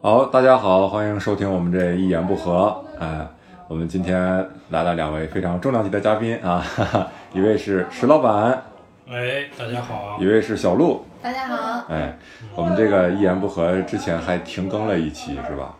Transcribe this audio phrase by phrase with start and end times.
[0.00, 2.84] 好，大家好，欢迎收听我们这一言不合。
[3.00, 3.26] 哎，
[3.66, 8.62] 我们今天来了两位非常重量级的嘉宾啊，哈哈，一位是石老板，
[9.08, 10.24] 喂，大家好一。
[10.24, 11.04] 位是小鹿。
[11.20, 12.16] 大家好，哎，
[12.54, 15.74] 我们这个一言不合之前还停更了一期是吧？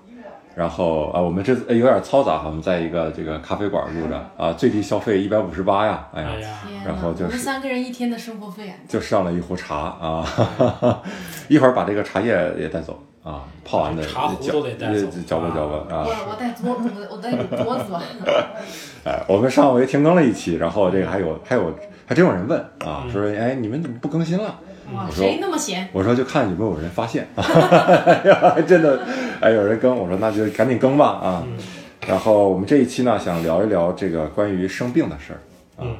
[0.57, 11.03] 然后啊，我们这有点嘈杂哈，我们在一个这个咖啡馆录着啊，最低消费一百五十八呀，哎呀，哎呀，天然后就是我们三个人一天的生活费啊，就上了一壶茶啊，哈哈
[11.47, 16.05] 一会儿把这个茶叶也带走啊，泡完的茶壶搅都得带走呃搅拌搅拌啊。
[16.07, 18.03] 我我带桌，我我带桌子吧。
[19.05, 21.75] 哎，我们上回停更了一期，然后这个还有还有
[22.07, 24.59] 还真有人问啊，嗯说哎你们怎么不更新了？
[24.95, 25.89] 哇，我说谁那么闲？
[25.93, 29.01] 我说就看有没有人发现， 还真的
[29.41, 31.43] 哎有人更，我说那就赶紧更吧啊。
[31.47, 31.57] 嗯
[32.07, 35.41] 然后我们这一期呢，想聊一聊这个关于生病的事儿
[35.77, 35.85] 啊。
[35.85, 35.97] 嗯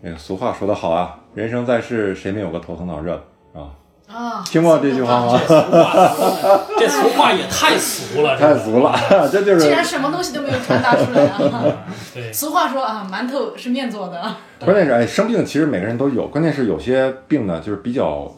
[0.00, 3.70] 那个俗话说得好啊，人生在世，谁没有个头疼脑热的啊？
[4.14, 5.40] 啊，听过这句话吗？
[5.48, 8.94] 这俗话， 这俗话也太俗了，太俗了，
[9.32, 11.64] 这就是既然什么东西都没有传达出来啊！
[12.12, 14.22] 对，俗话说啊，馒头是面做的。
[14.60, 18.30] 关键是哎，生病其实每个人都有，关键是有些病呢，就是比较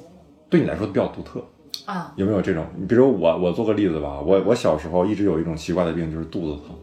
[0.48, 1.44] 对你来说比较独特。
[1.86, 2.64] 啊，有没有这种？
[2.78, 4.20] 你比如我，我做个例子吧。
[4.24, 6.74] 我我小时候一直有一种奇怪的病，就是肚子疼，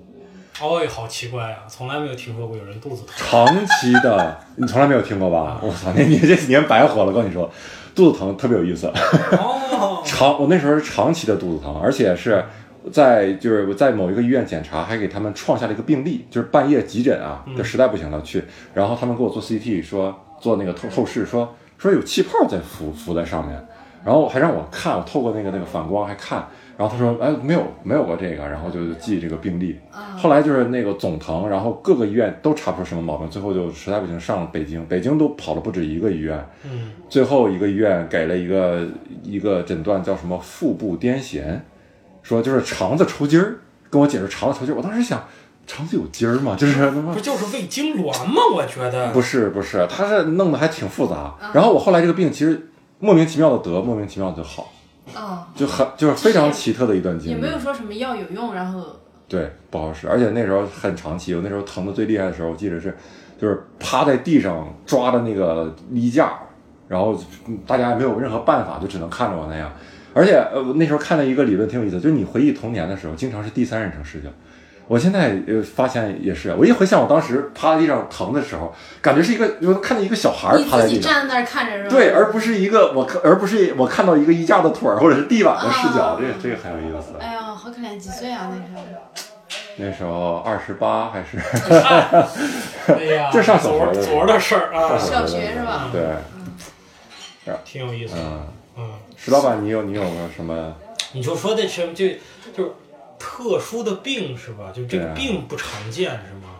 [0.61, 3.15] 哦，好奇怪啊，从来没有听说过有人肚子疼。
[3.17, 5.59] 长期的， 你从来没有听过吧？
[5.63, 7.07] 我操，那你这几年白活了。
[7.07, 7.49] 我跟你说，
[7.95, 8.87] 肚子疼特别有意思。
[8.87, 12.43] 哦，长，我那时候是长期的肚子疼，而且是
[12.91, 23.67] 在就是我在某一个医院检查，还给他们创下了一个病例，就是半夜急诊啊，就实在不行了去，然后他们给我做 CT，说做那个透透视，说说有气泡在浮浮在上面，
[24.05, 29.77] 然后还让我看，我透过那个那个反光还看，然后他说哎没有没有过这个，然后就记这个病历，
[30.17, 38.87] 后来就是那个总疼，然后各个医院都查不出什么毛病，最后就实在不行上了北京，北京都跑了不止一个医院，嗯，最后一个医院给了一个
[39.23, 41.59] 一个诊断叫什么腹部癫痫，
[42.23, 43.57] 说就是肠子抽筋儿，
[43.89, 44.77] 跟我解释肠子抽筋儿。
[44.77, 45.23] 我当时想，
[45.67, 46.55] 肠子有筋儿吗？
[46.57, 48.41] 就是他妈不就是胃痉挛吗？
[48.55, 51.35] 我觉得不是不是，他是弄得还挺复杂。
[51.53, 54.71] 然后我后来这个病其实莫名其妙的得，莫名其妙的就好，
[55.15, 57.47] 哦，就很就是非常奇特的一段经历也没。
[57.49, 58.85] 有说什么药有用，然后
[59.27, 61.33] 对，不好使，而且那时候很长期。
[61.33, 62.95] 我那时候疼的最厉害的时候，我记得是，
[63.39, 66.33] 就是趴在地上抓的那个衣架，
[66.87, 67.17] 然后
[67.47, 69.71] 嗯大家也没有任何办法，就只能看着我那样。
[70.13, 74.29] 而且呃，我那时候看了一个理论挺有意思，就是你回忆童年的时候，经常是第三人称视角。
[74.91, 81.89] 我现在呃发现也是，我一回想我当时趴在地上疼的时候，感觉是一个，我看见一个小孩趴在地上，自己站在那儿看着是吧？
[81.89, 87.15] 对，而不是一个我看，而不是我看到一个衣架的腿儿或者是地板的视角，啊这个这个很有意思。
[87.21, 88.81] 哎呀，好可怜，几岁啊那时候？
[89.77, 91.37] 那时候二十八还是
[92.93, 95.87] 哎呀， 这上小学昨儿的事儿啊，小学是吧？
[95.93, 98.21] 对，挺有意思的。
[98.21, 98.43] 嗯，
[98.77, 100.75] 嗯，石老板，你有你有个什么？
[101.13, 102.07] 你就说的什么就
[102.55, 102.71] 就是
[103.21, 104.71] 特殊的病是吧？
[104.75, 106.50] 就这个病不常见是吗？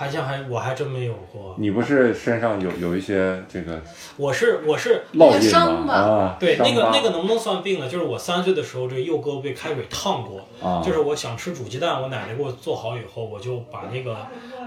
[0.00, 1.54] 好像还我还真没有过。
[1.58, 3.78] 你不是身上有有一些这个
[4.16, 5.50] 我是我是烙印吗？
[5.50, 7.86] 伤吧啊，对，那个那个能不能算病呢？
[7.86, 14.16] 就是我三岁的时候，这右胳膊被开水烫过，啊，就是我想吃煮鸡蛋，我奶奶给我做好以后，我就把那个，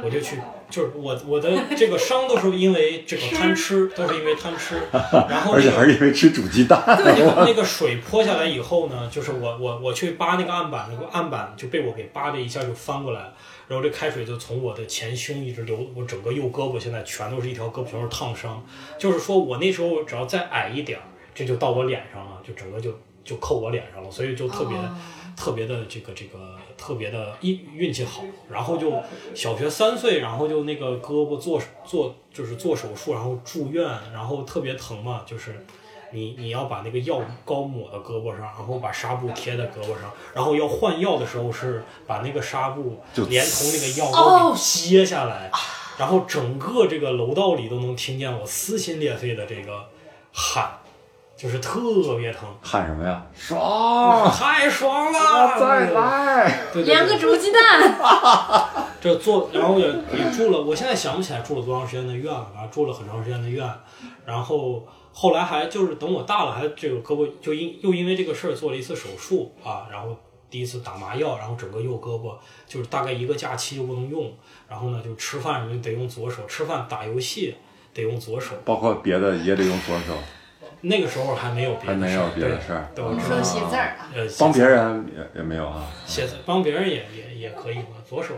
[0.03, 0.37] 我就去，
[0.69, 4.75] 就是我我的这个伤都是因为这个贪吃，都是因为贪吃，
[5.27, 6.79] 然后而且还是因为吃煮鸡蛋。
[6.85, 13.33] 那个 那个水泼下来以后呢，就是我我我去扒那个案板，那个案板就被我给扒的一下就翻过来了，
[13.67, 18.65] 然后这开水就从我的前胸一直流，我整个右胳膊现在全都是一条胳膊全是烫伤，
[18.97, 21.03] 就是说我那时候只要再矮一点儿，
[21.33, 24.95] 这就到我脸上了，就整个就就扣我脸上了，所以就特别、哦
[25.35, 28.93] 特别的这个这个特别的运运气好，然后就
[29.33, 35.65] 小学三岁，然后就那个胳膊做做就是做手术，然后住院，然后特别疼嘛，就是
[36.13, 45.51] 你你要把那个药膏抹到胳膊上，然后把纱布贴在胳膊上，然后要换药的时候是把那个纱布连同那个药膏揭下来，
[45.97, 49.85] 然后整个这个楼道里都能听见我撕心裂肺的这个
[50.31, 50.79] 喊，
[51.35, 53.25] 就是特别疼，喊什么呀？
[53.35, 54.31] 爽！
[54.31, 55.59] 太爽了！
[55.59, 56.61] 再来！
[56.85, 57.95] 两个煮鸡蛋，
[59.01, 63.67] 这做，然后也也住了，我现在想不起来住了多长时间的院了，反正住了很长时间的院，
[64.25, 70.17] 然后后来还就是等我大了，还这个胳膊就因又因为这个事儿做了一次手术啊，然后
[70.49, 72.35] 第一次打麻药，然后整个右胳膊
[72.67, 74.33] 就是大概一个假期就不能用，
[74.67, 77.55] 然后呢就吃饭什么得用左手，吃饭打游戏
[77.93, 80.17] 得用左手，包括别的也得用左手，
[80.81, 85.87] 那个时候还没有别还没有的事儿，别的事儿我知说写字儿啊，呃，帮别人也也没有啊。
[86.07, 88.33] 写字帮别人也也也可以嘛，左手。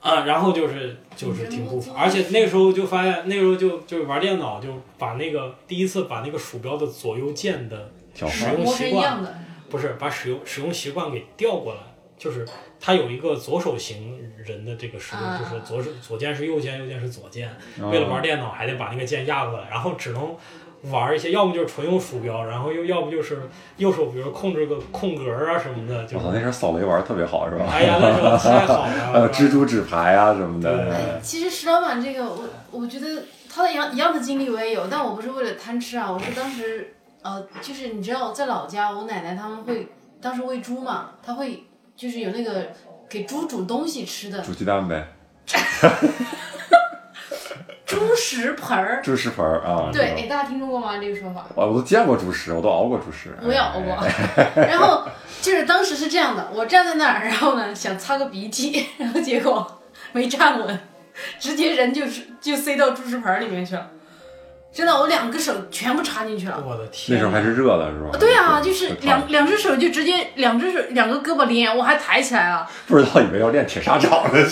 [0.00, 4.68] 啊，然后就是就是挺不服，而且那个时候就发现，那个时候就就玩电脑，就
[4.98, 9.22] 把那个第一次把那个鼠标的左右键的使用习惯
[9.68, 11.80] 不是把使用使用习惯给调过来，
[12.18, 12.46] 就是
[12.80, 17.48] 它有一个左手型人的这个使用，啊就是左手左键是右键，右键是左键。
[17.80, 20.34] 哦为了玩电脑，还得把那个键压过来，然后只能
[20.84, 23.38] 玩一些，要么就是纯用鼠标，然后又要不就是
[23.76, 27.66] 右手，比如控制个空格啊什么的，就我操，那时候扫雷玩的特别好是吧？
[27.70, 30.76] 哎呀，那时候太好了， 还有蜘蛛纸牌啊什么的。
[30.86, 39.88] 对其实石老板这个，我我觉得他的一样一样的经历我也有，但我不是为了贪吃啊，我是当时呃，就是你知道在老家，我奶奶他们会
[40.22, 42.68] 当时喂猪嘛，他会就是有那个
[43.08, 45.08] 给猪煮东西吃的煮鸡蛋呗，
[48.10, 49.00] 猪食盆儿。
[49.02, 49.90] 猪食盆儿啊。
[49.92, 50.98] 对，哎，大家听说过吗？
[51.00, 51.46] 这个说法？
[51.54, 53.36] 我我都见过猪食，我都熬过猪食。
[53.42, 54.50] 我也熬过哎。
[54.68, 55.06] 然后
[55.40, 59.80] 就是当时是这样的，我站在那儿，然后呢想擦个鼻涕， 然后结果
[60.12, 60.80] 没站稳，
[61.38, 63.86] 直接人就是就塞到猪食盆儿里面去了。
[64.72, 66.62] 真的，我两个手全部插进去了。
[66.64, 68.18] 我的天，那时候还是热的，是吧？
[68.18, 74.44] 对啊，就是两两只手就直接两只手两个胳膊连，我还抬起来了，不知道以为要练铁砂掌呢，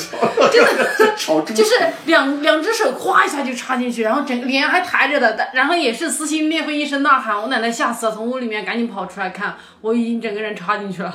[0.51, 1.75] 真的 就是
[2.07, 11.15] 两两只手咵一下就插进去，然后整个脸还抬着的，但然后也是撕心裂肺一声呐喊，我奶奶吓死了，从屋里面赶紧跑出来看，我已经整个人插进去了，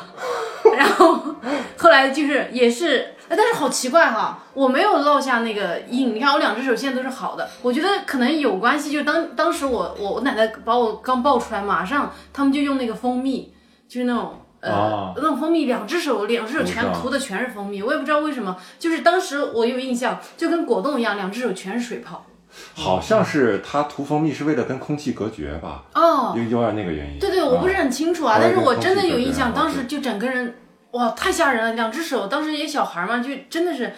[0.77, 1.35] 然后
[1.77, 13.53] 后来就是也是，哎但是好奇怪哈，我没有落下那个印，你看我两只手现在都是好的，我觉得可能有关系，就当当时我我我奶奶把我刚抱出来，马上他们就用那个蜂蜜，
[13.87, 14.39] 就是那种。
[14.63, 22.25] 呃，啊那种蜂蜜，两只手，两只手全涂的全是蜂蜜，我也不知道为什么，就是当时我有印象，就跟果冻一样，两只手全是水泡。
[22.73, 25.83] 好像是他涂蜂蜜是为了跟空气隔绝吧？
[25.93, 27.19] 哦，有有点那个原因。
[27.19, 30.55] 对对，我不是啊很清楚啊，啊但是我真的有印象，当时就整个人，
[30.93, 33.93] 哇，太吓人了，两只手，当时也小孩嘛，就真的是，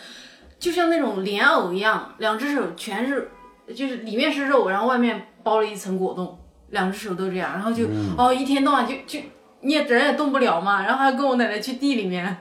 [0.57, 3.29] 就像那种莲藕一样，两只手全是，
[3.75, 6.37] 就是里面是肉，然后外面包了一层果冻，
[6.69, 9.19] 两只手都这样，然后就、嗯哦，一天到晚就就
[9.59, 12.37] 你也人也动不了嘛，然后还跟我奶奶去地里面，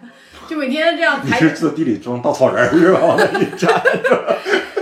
[0.47, 3.01] 就每天这样抬你是在地里装稻草人儿是吧？
[3.03, 3.83] 往那一站，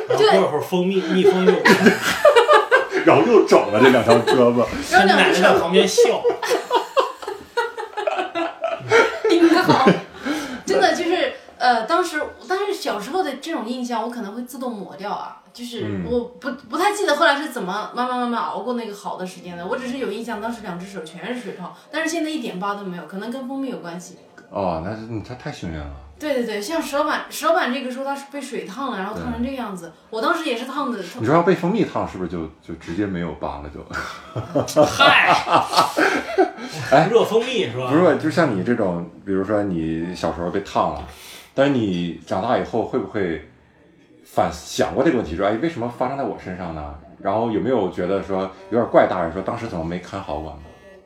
[0.09, 1.53] 然后过一会儿蜂蜜蜜蜂又，
[3.07, 4.67] 然后又肿了这两条胳膊。
[4.91, 6.23] 然后两只手奶奶在旁边笑，
[9.63, 9.89] 好，
[10.67, 24.19] 真的就是呃，当时但是小时候的这种印象，我可能会自动抹掉啊，就是嗯我不不太记得后来是怎么慢慢慢慢熬过那个好的时间的，我只是有印象，当时两只手全是水泡，但是现在一点疤都没有，可能跟蜂蜜有关系。
[24.51, 25.87] 哦，那是你他太幸运了。
[26.23, 33.85] 对对对，像蛇板，蛇板这个时候它是被水烫了，然后烫成这个样子，我当时也是烫的，你说要被蜂蜜烫，是不是就就直接没有疤了就？
[34.85, 35.35] 嗨，
[37.11, 37.91] 热蜂蜜是吧？
[37.91, 41.05] 不是，就像你这种，比如说你小时候被烫了，
[41.55, 43.49] 但是你长大以后会不会
[44.25, 45.35] 反想过这个问题？
[45.37, 46.95] 说，哎，为什么发生在我身上呢？
[47.21, 50.59] 然后有没有觉得说有点怪大人说当时怎么没看好我呢？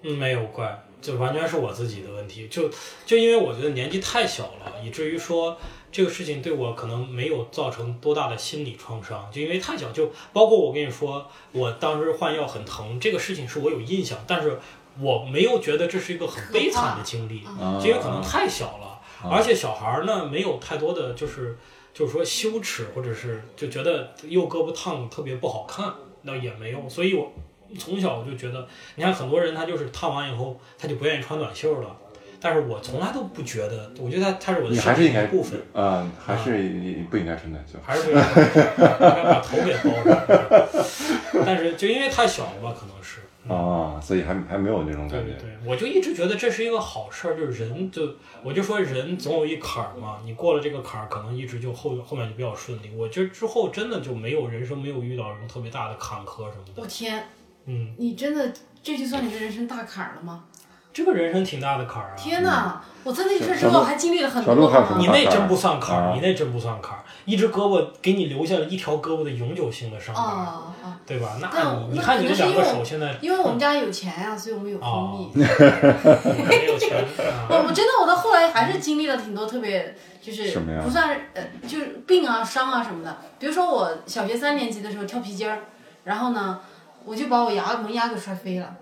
[0.03, 2.49] 嗯，没有怪，就完全是我自己的问题。
[2.49, 2.71] 就
[3.05, 5.57] 就因为我觉得年纪太小了，以至于说
[5.93, 9.91] 这个事情对我可能没有造成多大的心理创伤，就因为太小。
[9.93, 14.59] 就包括我跟你说，我当时换药很疼，这个事情是我有印象，但是
[14.99, 17.43] 我没有觉得这是一个很悲惨的经历，
[17.85, 19.01] 因为可能太小了，
[19.31, 21.59] 而且小孩儿呢没有太多的就是
[21.93, 25.93] 就是说羞耻，或者是就觉得右胳膊烫特别不好看，
[26.23, 27.31] 那也没有，所以我
[27.79, 31.97] 从小我就觉得，你看很多人他就是烫完以后他就不愿意穿短袖了，
[32.41, 35.61] 但是我从来都不觉得，我觉得他他是我的身体还是应该一部分。
[35.75, 37.79] 嗯，还是你不应该穿短袖。
[37.83, 43.21] 还是不应该应该把头给包上， 但是就因为太小了吧，可能是。
[43.49, 45.31] 啊，所以还还没有那种感觉。
[45.35, 52.91] 对对对，我就一直觉得这是一个好事儿，就是人就我就说人总有一坎儿嘛，你过了这个坎儿，可能一直就后后面就比较顺利。
[52.97, 56.83] 我这之后真的就没有人生没有遇到什么特别大的坎坷什么的。
[56.83, 57.25] 我天，
[57.67, 60.45] 嗯，你真的这就算你的人生大坎儿了吗？
[60.93, 62.15] 这个人生挺大的坎儿啊。
[62.17, 62.81] 天哪！
[63.05, 70.73] 我在那事儿之后还经历了很多你那真不算坎啊儿，你那真不算坎儿，一只胳膊给你留下了一条胳膊的永久性的伤疤！
[71.07, 71.37] 对吧？
[71.41, 71.49] 那
[71.89, 75.39] 你你看你可这两个手现在因为我们家有钱呀、所以我们有蜂蜜。
[76.49, 77.47] 没有钱啊。
[77.49, 83.19] 我我真的我到后来还是经历了挺多特别就是什么呀不算呃就是病啊伤啊什么的。
[83.39, 85.59] 比如说我小学三年级的时候跳皮筋儿，
[86.03, 86.59] 然后呢
[87.07, 88.75] 我就把我牙门牙给摔飞了，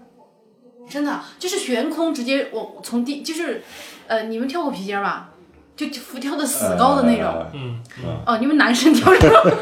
[0.88, 3.62] 真的就是悬空直接我从地就是
[4.06, 5.28] 呃你们跳过皮筋儿吧？
[5.76, 7.26] 就就浮跳的死高的那种。
[7.26, 7.82] 呃嗯，
[8.24, 9.52] 哦，你们男生跳这种，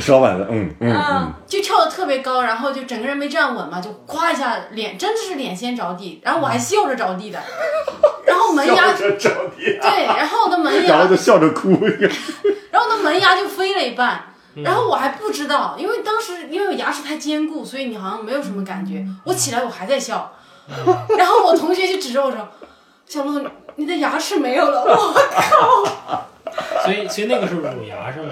[0.00, 7.40] 石老板的，嗯嗯就跳的特别高，然后就整个人没站稳嘛，就咵一下脸，真的是脸先着地，然后我还笑着着地的，
[8.26, 11.70] 然后门牙着着地，对，然后我的门牙然后就笑着哭。
[12.72, 19.04] 然后我的门牙就飞了一半，嗯然后我还不知道，因为当时因为我牙齿太坚固，所以你好像没有什么感觉。
[19.24, 20.32] 我起来我还在笑，
[21.18, 22.48] 然后我同学就指着我说
[23.06, 23.44] ：“小鹿，
[23.76, 24.82] 你的牙齿没有了。
[24.86, 26.28] ”我靠
[26.84, 28.28] 所以所以那个是乳牙是吗？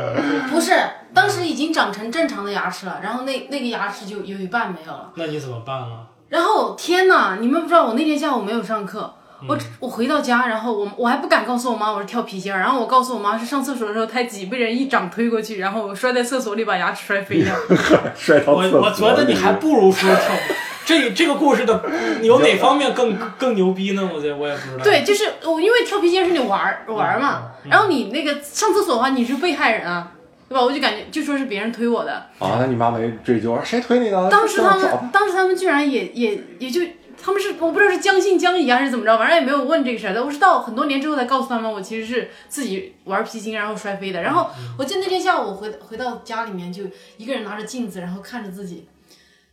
[0.49, 0.73] 不是，
[1.13, 5.11] 当时已经长成正常的牙齿了，然后那那个牙齿就有一半没有了。
[5.17, 6.07] 那你怎么办啊？
[6.29, 9.13] 然后天呐，你们不知道，我那天下午没有上课，
[9.49, 17.55] 我我回到家，然后我我还不敢告诉我妈我是跳皮筋儿，然后我告诉我妈是上厕所的时候太挤，被人一掌推过去，然后我摔在厕所里，把牙齿摔飞了。
[18.17, 20.35] 摔到厕所我我觉得你还不如说跳。
[20.85, 21.81] 这这个故事的
[22.23, 24.11] 有哪方面更更牛逼呢？
[24.13, 24.83] 我觉得我也不知道。
[24.83, 30.11] 对，就是我因为跳皮筋是你玩儿玩儿嘛，然后你那个上厕所的话你是被害人啊，
[30.49, 30.61] 对吧？
[30.61, 34.29] 我就感觉就说是别人推我的，啊，那你妈没追究，谁推你的？
[34.29, 36.81] 当时他们，当时他们居然也也也就，
[37.25, 40.25] 他们是我不知道是将信将疑还是怎么着，反正也没有问这个事儿。
[40.25, 44.21] 我是到很多年之后才告诉他们，我其实是自己玩皮筋然后摔飞的。
[44.21, 46.83] 然后我记得那天下午回回到家里面，就
[47.17, 48.89] 一个人拿着镜子，然后看着自己，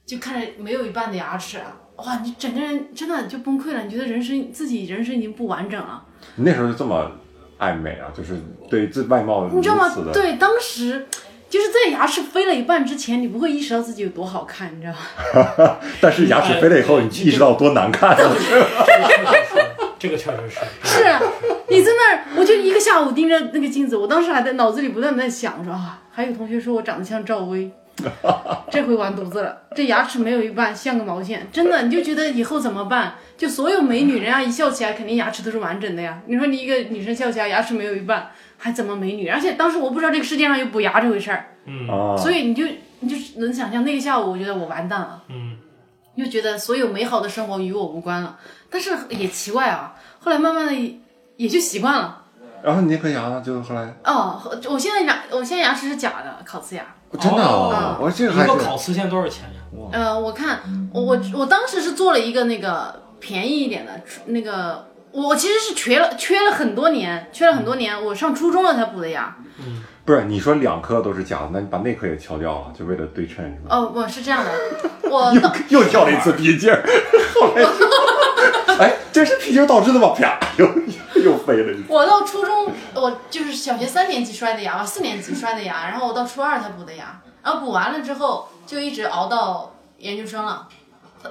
[0.04, 6.04] 就看着没有一半的牙齿啊，哇，你整个人真的就崩溃了，你觉得人生自己人生已经不完整了。
[6.36, 7.12] 你那时候就这么
[7.60, 8.36] 爱美啊，就是
[8.68, 9.94] 对自外貌你知道吗。
[10.12, 11.08] 对，当时
[11.50, 14.94] 就是在牙齿飞了一半之前，你不会意识到自己有多好看，你知道
[15.66, 15.78] 吗？
[16.00, 18.16] 但是牙齿飞了以后，哎你意识到多难看。
[19.98, 20.98] 这个确实是。
[20.98, 21.22] 是啊
[21.68, 27.70] 你在那儿，我就一个下午盯着那个镜子，我当时还在脑子里不断的在想，说啊，还有同学说我长得像赵薇，
[28.72, 33.16] 这回完犊子了，这牙齿没有一半，像个毛线，真的，你就觉得以后怎么办？
[33.38, 36.22] 就所有美女，人家一笑起来，肯定牙齿都是完整的呀。
[36.28, 39.28] 你说你一个女生笑起来牙齿没有一半，还怎么美女？
[39.28, 42.64] 而且当时我不知道这个世界上有补牙这回事儿，嗯，所以你就
[43.00, 45.24] 你就能想象那个下午，我觉得我完蛋了。
[45.30, 45.58] 嗯，
[46.18, 48.38] 就觉得所有美好的生活与我无关了。
[48.70, 51.00] 但是也奇怪啊，后来慢慢的
[51.38, 52.24] 也就习惯了。
[52.62, 53.42] 然后你那颗牙呢？
[53.44, 54.40] 就后来哦，
[54.70, 56.86] 我现在牙，我现在牙齿是假的，烤瓷牙。
[57.18, 59.60] 真的哦啊，我这个还是一个烤瓷现在多少钱呀？
[59.94, 60.60] 呃，我看
[60.94, 69.36] 我我我当时是做了一个那个便宜一点的，那个我其实是缺了缺了很多年，缺了很多年，我上初中了才补的牙。
[69.60, 73.76] 嗯不是你说两颗都是假的，那你把那颗也敲掉了，就为了对称是吧？
[73.76, 74.52] 哦，我是这样的，
[75.08, 75.32] 我
[75.70, 76.82] 又又跳了一次皮筋儿，
[77.36, 77.64] 后来，
[78.80, 80.16] 哎，这是皮筋儿导致的吗？
[80.18, 80.66] 啪，又
[81.22, 81.84] 又飞了一次。
[81.88, 90.68] 我到初中，我就是小学三年级摔的牙吧，四年级摔的牙，然后我到初二才补的牙，然后补完了之后就一直熬到研究生了。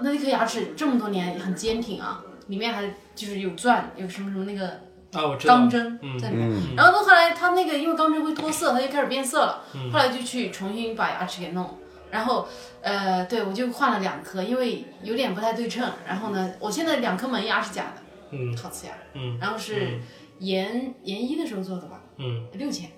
[0.00, 2.82] 那那颗牙齿这么多年很坚挺啊，里面还
[3.14, 4.68] 就是有钻，有什么什么那个
[5.12, 5.54] 啊，我知道。
[5.54, 6.50] 钢针嗯在里面。
[6.50, 9.62] 嗯然后到后来它那个因为钢针会脱色，它就开始变色了。
[9.92, 11.78] 后来就去重新把牙齿给弄，
[12.10, 12.46] 然后
[12.82, 15.88] 呃，对我就换了两颗，因为有点不太对称。
[16.06, 18.02] 然后呢，我现在两颗门牙是假的，
[18.32, 19.98] 嗯烤瓷牙，嗯然后是
[20.38, 22.90] 研研一的时候做的吧，嗯六千，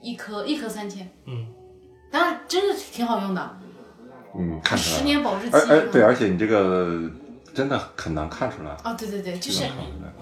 [0.00, 1.46] 一颗一颗三千，嗯，
[2.10, 3.58] 当然真的挺好用的，
[4.38, 4.98] 嗯，看出来了。
[4.98, 7.10] 十年保质期而而对，而且你这个
[7.56, 9.64] 真的很难看出来，哦，对对对，就是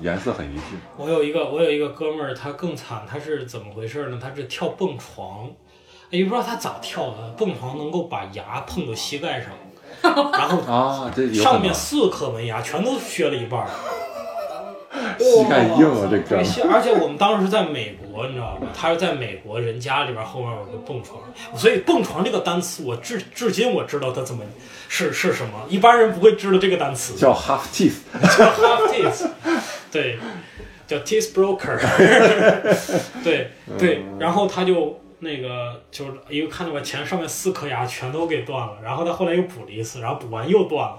[0.01, 0.77] 颜色很一致。
[0.97, 4.21] 我有一个我有一个哥们儿，他更惨，他是怎么回事呢？
[4.23, 5.51] 他是跳蹦床，
[6.11, 9.51] 哎也不知道他咋跳的，蹦床能够把牙碰到膝盖上，
[10.33, 13.69] 然后 啊，上面四颗门牙全都削了一半儿。
[15.19, 16.45] 膝盖硬啊，这哥们儿。
[16.45, 18.69] 这个，而且我们当时在美国，你知道吧？
[18.75, 21.21] 他是在美国人家里边后面有个蹦床，
[21.57, 24.43] 所以蹦床这个单词，我至至今我知道它怎么
[24.89, 27.15] 是是什么，一般人不会知道这个单词。
[27.15, 27.95] 叫 half teeth，
[28.37, 29.29] 叫 half teeth，
[29.91, 30.19] 对，
[30.87, 31.79] 叫 teeth broker，
[33.23, 40.99] 对对，然后他就那个就是因为看到我前上面四颗牙全都给断了，然后他后来又补了一次，然后补完又断了。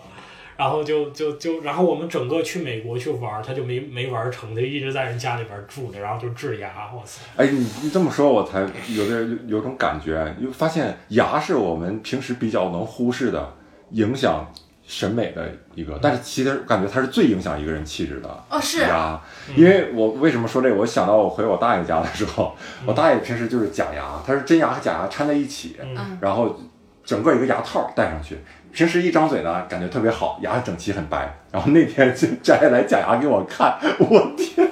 [0.57, 7.21] 然后就就就，然后我们整个去美国去玩，他就没没玩成，他就一直在人家里边住着，然后就治牙，我操！
[7.35, 8.61] 哎，你你这么说，我才
[8.93, 13.53] 有点有种感觉，又发现牙是我们平时比较能忽视的，
[13.91, 14.49] 影响
[14.87, 18.29] 审美的一个，但是其实感觉它是最影响一个人气质的。
[18.49, 19.19] 哦是牙，
[19.57, 20.75] 因为我为什么说这个？
[20.75, 26.57] 我想到我回我大爷家的时候，我大爷平时就是假牙，他是真牙和假牙掺在一起，嗯然后
[27.03, 28.37] 整个一个牙套戴上去。
[28.75, 31.33] 平时一张嘴呢，感觉特别好，牙整齐很白。
[31.49, 34.69] 然后那天就摘下来假牙给我看，我天！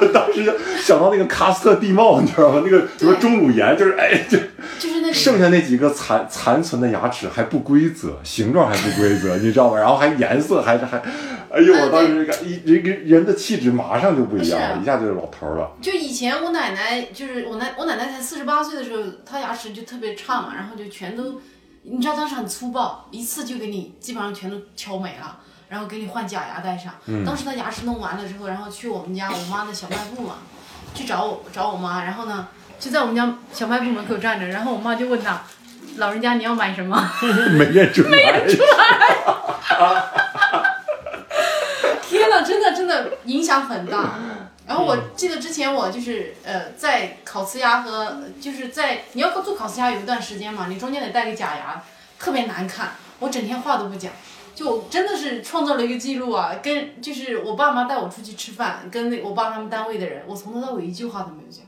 [0.00, 2.62] 我当时就想到那个喀斯特地貌，你知道吗？
[2.64, 4.38] 那个什么钟乳岩，就是哎，就
[4.78, 9.78] 就是那个剩下那几个残残存的牙齿还不规则，形状还不规则，你知道吗？
[9.78, 10.98] 然后还颜色还是还，
[11.50, 15.72] 哎呦，我当时感一人人人的气质马上就不一样了，是一下就是老头儿了。
[15.80, 21.40] 就以前我奶奶，就是我奶我奶奶才四十八岁的时候，她牙齿就特别差嘛，然后就全都，
[21.84, 25.38] 你知道当时很粗暴，一次就给你基本上全都敲没了，
[25.68, 26.94] 然后给你换假牙戴上。
[27.24, 30.36] 当时他牙齿弄完了之后，然后去我们家我妈的小卖部嘛，
[30.94, 32.48] 去找我找我妈，然后呢
[32.80, 35.42] 就在我们家小卖部门口站着，然后我妈就问他，
[35.96, 36.96] 老人家你要买什么？
[37.52, 38.46] 没认出来，
[42.44, 44.14] 真的真的影响很大。
[44.66, 51.82] 然后我记得之前我就是呃在烤瓷牙和就是在你要做烤瓷牙有一段时间嘛，你中间得戴个假牙，
[52.18, 54.10] 特别难看，我整天话都不讲。
[54.54, 56.54] 就真的是创造了一个记录啊！
[56.62, 61.64] 跟就是我爸妈带我出去吃饭，跟那我爸他们单位的人，我从头到尾一句话都没有讲。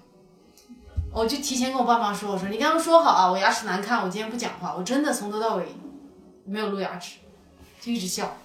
[1.12, 4.72] 我就提前跟我爸妈说，我说你刚刚说好啊，我牙齿难看，我今天不讲话。
[4.78, 5.64] 我真的从头到尾
[6.44, 7.16] 没有露牙齿，
[7.80, 8.36] 就一直笑，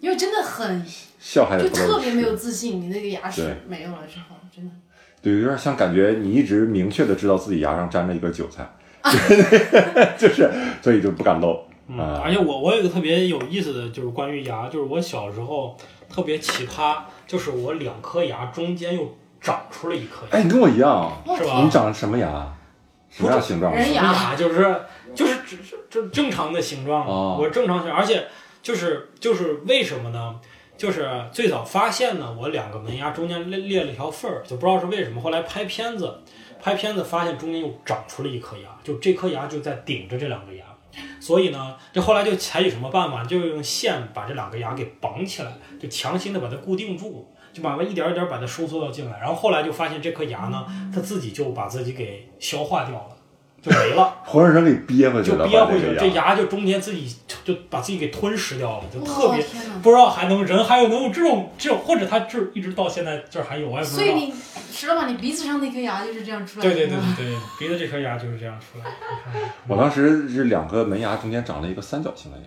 [0.00, 0.84] 因为真的很
[1.22, 2.80] 笑还得特别没有自信。
[2.80, 4.70] 你那个牙齿没有了之后，真的
[5.22, 8.68] 对，有点像感觉你一直明确的知道自己牙上粘着一根韭菜，
[10.18, 10.50] 就是
[10.82, 12.20] 所以就不敢露嗯，啊。
[12.24, 15.76] 而且我我有一个特别有意思的就是关于牙，就是我小时候
[16.08, 22.52] 特别奇葩，就是我两颗牙中间又长出了一颗牙，哎，你跟我一样，是吧你长的什么牙？
[23.08, 23.72] 什么样形状？
[23.72, 24.74] 人牙牙就是
[25.14, 28.24] 就是就是正正常的形状，哦我正常形，而且
[28.62, 30.34] 就是就是为什么呢？
[30.82, 35.22] 就是最早发现呢，我两个门牙中间裂裂了一条缝儿，就不知道是为什么。
[35.22, 36.12] 后来拍片子，
[36.60, 40.64] 拍片子发现中间又长出了一颗牙，就这颗牙就在顶着这两个牙，
[41.20, 43.22] 所以呢，这后来就采取什么办法？
[43.22, 49.20] 就用线把这两个牙给绑起来，就强行的把它固定住，就把它一点一点把它收缩到进来。
[49.20, 53.16] 然后后来就发现这颗牙呢，它自己就把自己给消化掉了，
[53.62, 54.14] 就没了。
[54.26, 56.34] 活生生给憋回去就，憋回去了，这牙。
[56.34, 57.14] 就中间自己
[57.44, 59.44] 就把自己给吞噬掉了，就特别！
[59.82, 64.02] 不知道还能人还有能有这种这种，或者他这一直到现在这儿还有，我也不知道。
[64.02, 64.34] 所以你
[64.72, 68.90] 石老板，你鼻子上那颗牙就是这样出来的对对对对对，鼻子这颗牙就是这样出来的
[69.68, 72.44] 我当时是两个门牙中间长了一个三角形的牙，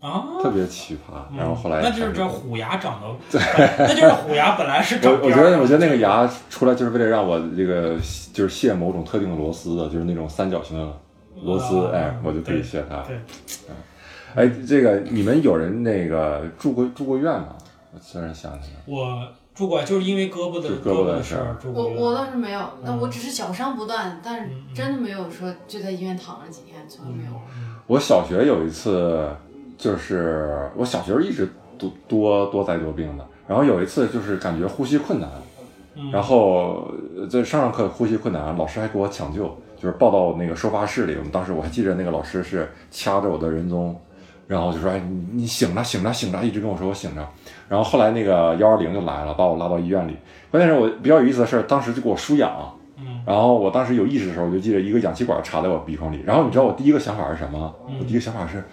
[0.00, 0.24] 啊。
[0.42, 1.36] 特别奇葩。
[1.36, 3.40] 然后后来那就是这虎牙长得，对，
[3.78, 7.96] 那就是虎牙本来是长我我觉得我觉得那个牙出来就是为了让我这个
[8.32, 10.92] 就是卸某种特定的螺丝的，就是那种三角形的
[11.42, 13.02] 螺丝，啊哎，我就可以卸它。
[13.02, 13.18] 对，
[14.34, 17.56] 哎，这个你们有人那个住过住过院吗？
[17.92, 21.88] 我突然想起来，我住过，就是因为胳膊的就胳膊的的事事儿我。
[21.88, 27.32] 我倒是没有，那嗯我只是小伤不断，但是真的没有说就在医院躺了几天，从来没有。
[27.88, 29.28] 我小学有一次，
[29.80, 35.28] 就是我小学一直多多多灾多病的，然后有一次就是感觉呼吸困难，
[35.96, 39.44] 嗯然后呃在上上课呼吸困难，老师还给我抢救，
[39.76, 41.14] 就是抱到那个收发室里。
[41.16, 43.98] 我们当时我还记着那个老师是掐着我的人中，
[44.46, 47.26] 然后就说：“哎，你你醒着，醒着，醒着！”一直跟我说我醒着。
[47.68, 50.14] 然后后来那个幺二零就来了，把我拉到医院里。
[50.50, 52.52] 关键是我比较有意思的事儿，当时就给我输氧。
[52.98, 56.20] 嗯然后我当时有意识的时候，我就记得一个氧气管插在我鼻孔里。
[56.26, 57.74] 然后你知道我第一个想法是什么？
[57.88, 58.64] 嗯我第一个想法是，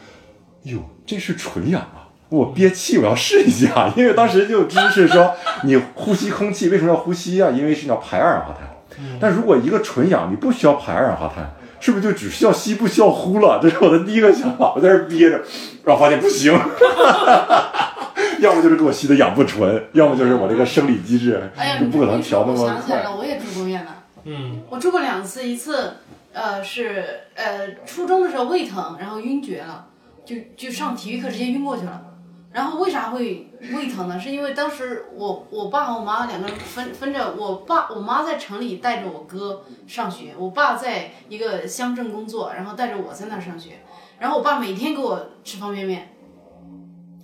[0.68, 2.08] 哟，这是纯氧啊！
[2.30, 7.50] 我憋气，我要试一下，因为当时就知识说你呼吸空气为什么要呼吸啊？
[7.52, 8.68] 因为是你要排二氧化碳。
[9.00, 13.60] 嗯但如果一个纯氧，你不需要排二氧化碳，是不是就只需要吸不需要呼了？
[13.62, 14.74] 这是我的第一个想法。
[14.76, 15.40] 我在这儿憋着，
[15.86, 16.52] 然后发现不行，
[18.42, 22.74] 要么就是给我吸的氧不纯，要么就是我这个生理机制哎呀，就不可能调那我么快。
[22.74, 23.92] 想起来了，我也住过院的。
[24.26, 25.94] 嗯我住过两次，一次
[26.34, 29.87] 呃是呃初中的时候胃疼，然后晕厥了，
[30.28, 32.04] 就就上体育课直接晕过去了。
[32.52, 34.20] 然后为啥会胃疼呢？
[34.20, 43.80] 是因为当时我我爸和我妈两个人分分着，我爸我妈在城里带着我哥上学，我爸在一个乡镇工作，然后带着我在那儿上学。
[44.20, 46.10] 然后我爸每天给我吃方便面，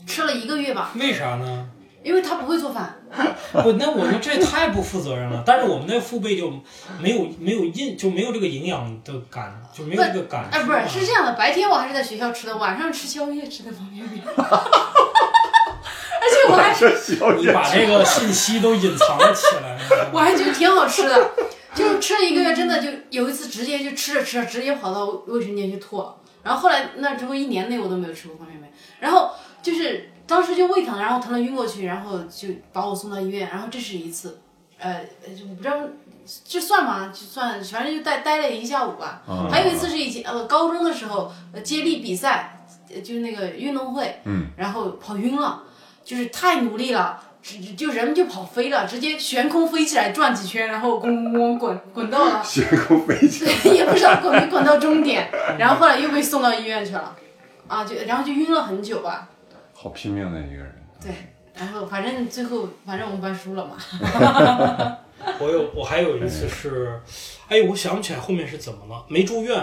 [0.06, 1.70] 吃了一个月吧，为啥呢？
[2.04, 3.00] 因为他不会做饭。
[3.54, 5.44] 不，那我觉得这也太不负责任了。
[5.46, 6.52] 但是我们那父辈就
[7.00, 10.50] 没有没有印就没有这个营养的感，就没有这个感。
[10.52, 14.24] 哎，不是，是这样的，白天我还是在学校吃的，晚上吃宵夜吃的方便面，
[16.24, 19.78] 而且我还这小你把这个信息都隐藏了起来。
[20.12, 21.32] 我还觉得挺好吃的，
[21.76, 34.39] 就吃了一个月，真的就有一次直接就吃着吃着直接跑到卫生间去吐了，然后后来那之后一年内我都没有吃过方便面，然后就是当时就胃疼，然后疼了晕过去，然后就把我送到医院，然后这是一次，
[34.77, 35.01] 呃，
[35.38, 35.75] 就我不知道
[36.45, 37.12] 这算吗？
[37.13, 39.21] 就算，反正就待待了一下午吧。
[39.27, 45.63] 啊还有一次是以前呃高中的时候，呃接力比赛，呃就是那个运动会，嗯，然后跑晕了，
[46.03, 53.51] 就是太努力了，直就人就跑飞了，直接悬空飞起来转几圈，然后咣咣咣滚滚到了， 悬空飞起来。
[53.73, 57.13] 也不知道滚没滚到终点，然后后来又被送到医院去了，
[57.67, 59.27] 啊，就然后就晕了很久啊，
[59.84, 60.84] 好拼命的一个人。
[61.02, 61.12] 对，
[61.54, 63.76] 然后反正最后反正我们班输了嘛，
[65.41, 67.02] 我有我还有一次是，
[67.50, 69.62] 哎，我想不起来后面是怎么了，没住院，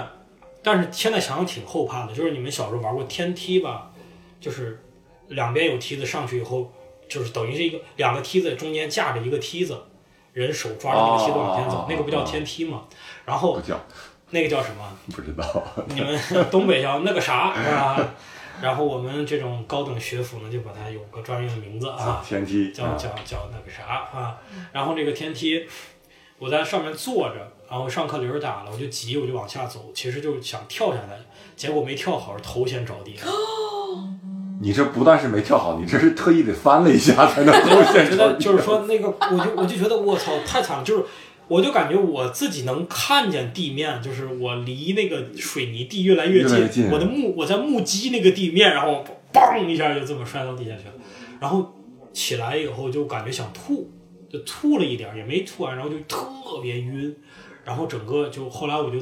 [0.62, 2.12] 但是现在想想挺后怕的。
[2.12, 3.90] 就是你们小时候玩过天梯吧？
[4.38, 4.84] 就是
[5.28, 6.70] 两边有梯子，上去以后
[7.08, 9.80] 就是等于是一个两个梯子中间架着一个梯子，
[10.34, 12.82] 人手抓着那个梯子往前走，哦那个不叫天梯嘛？
[13.24, 13.80] 然后不叫，
[14.28, 14.86] 那个叫什么？
[15.14, 15.64] 不知道。
[15.88, 18.08] 你们东北叫那个啥 是吧？
[18.62, 23.84] 然后我们这种高等学府呢，就把它有个专用的名字啊，天梯啊叫叫叫那个啥
[24.18, 24.38] 啊。
[24.72, 25.66] 然后这个天梯，
[26.38, 31.18] 我在上面坐着，然后上课铃儿打了，我就急，我就往下走，其实就是想跳下来，
[31.56, 33.16] 结果没跳好，头先着地。
[34.62, 38.34] 你这不但是没跳好，你这是特意得翻了一下才能 够现 觉得。
[38.34, 41.04] 就是说那个，我就我就觉得我操太惨了，就是
[41.50, 50.94] 我就感觉我自己能看见地面，就是我离那个水泥地越来越越越近我的目我在目击那个地面，然后嘣一下就这么摔到地下去了，
[51.40, 51.74] 然后
[52.12, 53.90] 起来以后就感觉想吐，
[54.30, 57.14] 就吐了一点也没吐完，然后就特别晕，
[57.64, 58.98] 然后整个就后来我就。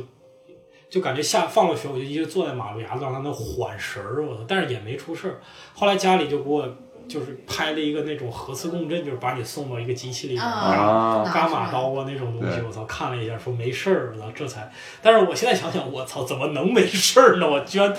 [0.90, 4.42] 就感觉下放了学，我就一直坐在马路牙子上，在那缓神儿，我操！
[4.48, 5.38] 但是也没出事儿。
[5.74, 6.66] 后来家里就给我
[7.08, 12.84] 就是拍了一个那种核磁共振，就是把你送到一个机器里面，啊拿伽马刀啊那种东西，我操！
[12.84, 14.70] 看了一下说没事儿，我操，这才。
[15.02, 17.48] 但是我现在想想，我操，怎么能没事儿呢？
[17.48, 17.94] 我居然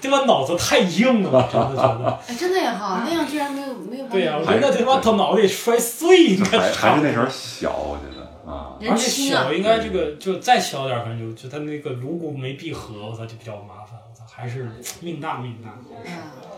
[0.00, 2.20] 对吧脑子太硬了，真的觉得。
[2.28, 13.98] 哎，真的也好，那样居然没有没有对呀、你我觉得他妈他脑袋摔碎，你看还还是那时候小，我觉得啊，而且小，应该这个就再小点儿，可能就就他那个颅骨没闭合，我操就比较麻烦，
[14.34, 15.70] 还是命大命大，
[16.04, 16.12] 嗯，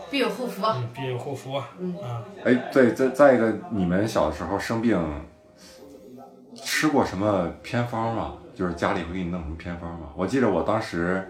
[0.09, 0.61] 必有后福
[0.93, 4.99] 必有后福啊，嗯啊，哎，对，再再一个，你们小的时候生病
[6.55, 8.35] 吃过什么偏方吗？
[8.55, 10.07] 就是家里会给你弄什么偏方吗？
[10.15, 11.27] 我记得我当时，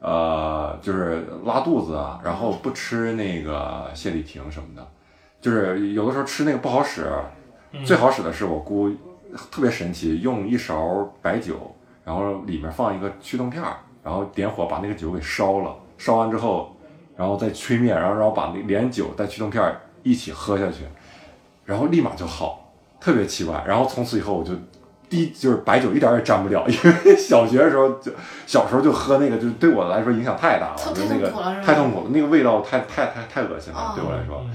[0.00, 4.86] 呃，就是拉肚子啊，然后不吃那个泻立停什么的，
[5.40, 7.08] 就是有的时候吃那个不好使，
[7.84, 8.90] 最好使的是我姑
[9.52, 16.76] 特别神奇，用一勺白酒，然后里面放一个驱动片儿，然后点火把那个酒给烧了，烧完之后，
[17.16, 20.84] 然后再吹灭，然后然后把那连酒带驱动片一起喝下去，
[21.64, 23.64] 然后立马就好，特别奇怪。
[23.66, 24.52] 然后从此以后我就
[25.08, 28.12] 第就是白酒一点也沾不了， 因为小学的时候就
[28.46, 31.28] 小时候就喝那个，就是对我来说影响太大了，太就那个
[31.64, 34.40] 太痛苦了那个味道太太太太恶心了，哦对我来说。
[34.44, 34.54] 嗯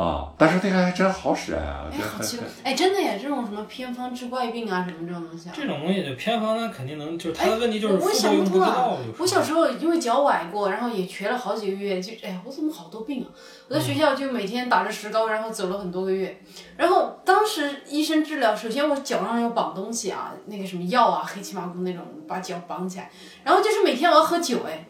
[0.00, 0.32] 啊。
[0.38, 2.46] 但是那个还真好使哎，好奇怪！
[2.64, 5.52] 哎，真的耶，这种什么偏方治怪病啊，什么这种东西啊。
[5.54, 8.98] 这种东西就偏方那，肯定能，就是它哎的问题就是我我副作用想不通不知道。。
[8.98, 13.28] 就是我小时候因为脚崴过，然后也瘸了好几个月，就哎呀，我怎么好多病啊？
[13.68, 16.40] 我在学校就每天打着石膏，然后走了很多个月。
[16.76, 23.10] 然后当时医生治疗，首先我脚上要绑东西啊，那个什么药啊，黑漆麻糊那种，把脚绑起来。
[23.44, 24.86] 然后就是每天我要喝酒，哎，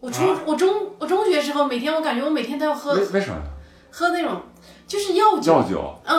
[0.00, 3.42] 我中、啊我中我中学时候每天我感觉我每天都要喝为为什么呀？
[3.90, 4.42] 喝那种
[4.86, 5.94] 就是药酒，药酒。
[6.06, 6.16] 嗯，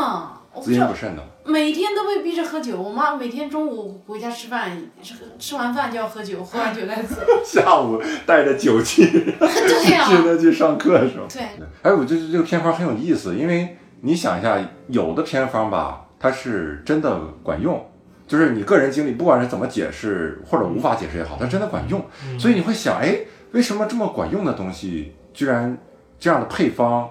[0.54, 0.86] 我不滋知道。
[0.86, 7.16] 阴补肾的，每天都被逼着喝酒，我妈每天中午回家吃饭，吃吃完饭就要喝酒，喝完酒再走。
[7.44, 9.06] 下午带着酒气
[9.40, 11.24] 对呀、 进的去上课是吧？
[11.30, 11.42] 对，
[11.82, 17.84] 哎，我觉得这个偏方很有意思，因为你想一下，有的偏方吧，它是真的管用，
[18.28, 22.04] 就是你个人经历，不管是怎么解释或者无法解释也好，它真的管用。
[22.38, 23.18] 所以你会想，哎，
[23.52, 25.78] 为什么这么管用的东西，居然
[26.20, 27.10] 这样的配方、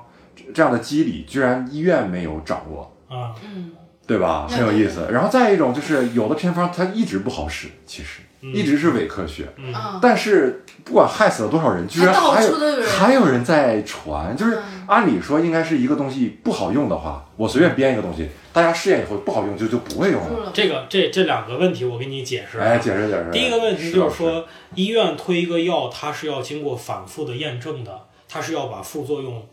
[0.55, 2.95] 这样的机理，居然医院没有掌握？
[3.09, 3.73] 啊，嗯，
[4.07, 4.47] 对吧？
[4.49, 5.09] 很有意思。
[5.11, 9.49] 然后再一种就是有的偏方它一直不好使，其实一直是伪科学。
[9.57, 12.53] 嗯啊，但是不管害死了多少人，居然还有
[12.87, 20.51] 还有人在传，就是嗯按理说应该是一个东西不好用的话，我随便编一个东西，大家试验以后不好用就就不会用了。
[20.55, 22.59] 这个这这两个问题我给你解释。
[22.59, 23.31] 啊哎，解释解释。
[23.31, 29.47] 第一个问题就是说，医院推一个药，它是要经过反复的验证的，它是要把副作用，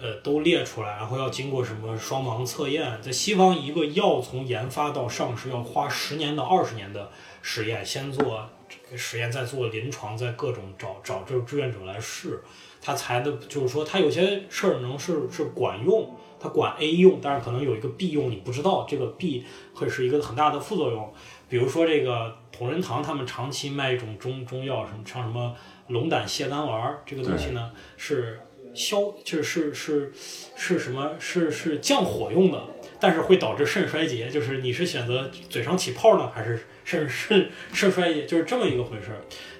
[0.00, 2.98] 呃，都列出来，然后要经过什么双盲测验。
[3.02, 7.10] 在西方，一个药从研发到上市要花十年到二十年的
[7.42, 12.42] 实验，先做这个实验，再做临床，再各种找找这个志愿者来试，
[12.80, 16.16] 他才的，就是说他有些事儿能是是管用。
[16.42, 21.12] 他管 A 用，但是可能有一个 B 用，你不知道这个 B 会是一个很大的副作用。
[21.50, 25.54] 比如说这个同仁堂，他们长期卖一种中中药，什么像什么
[25.88, 28.40] 龙胆泻肝丸儿，这个东西呢是
[28.74, 30.12] 消，就是是
[30.56, 31.12] 是什么？
[31.18, 32.62] 是是降火用的，
[32.98, 34.28] 但是会导致肾衰竭。
[34.28, 38.26] 就是你是选择嘴上起泡呢，还是肾肾肾衰竭？
[38.26, 39.08] 就是这么一个回事。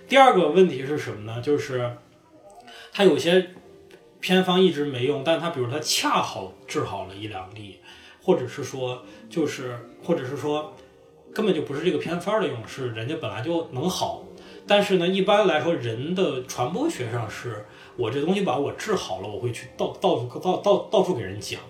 [0.08, 1.40] 第二个问题是什么呢？
[1.40, 1.96] 就是
[2.92, 3.50] 它有些
[4.20, 7.80] 偏方一直没用，但它比如它恰好治好了一两例，
[8.22, 10.76] 或者是说就是或者是说
[11.32, 14.24] 根本就不是这个偏方的用，是人家本来就能好。
[14.66, 17.64] 但是呢，一般来说，人的传播学上是，
[18.00, 21.60] 我这东西把我治好了，我会去到到处到到到处给人讲。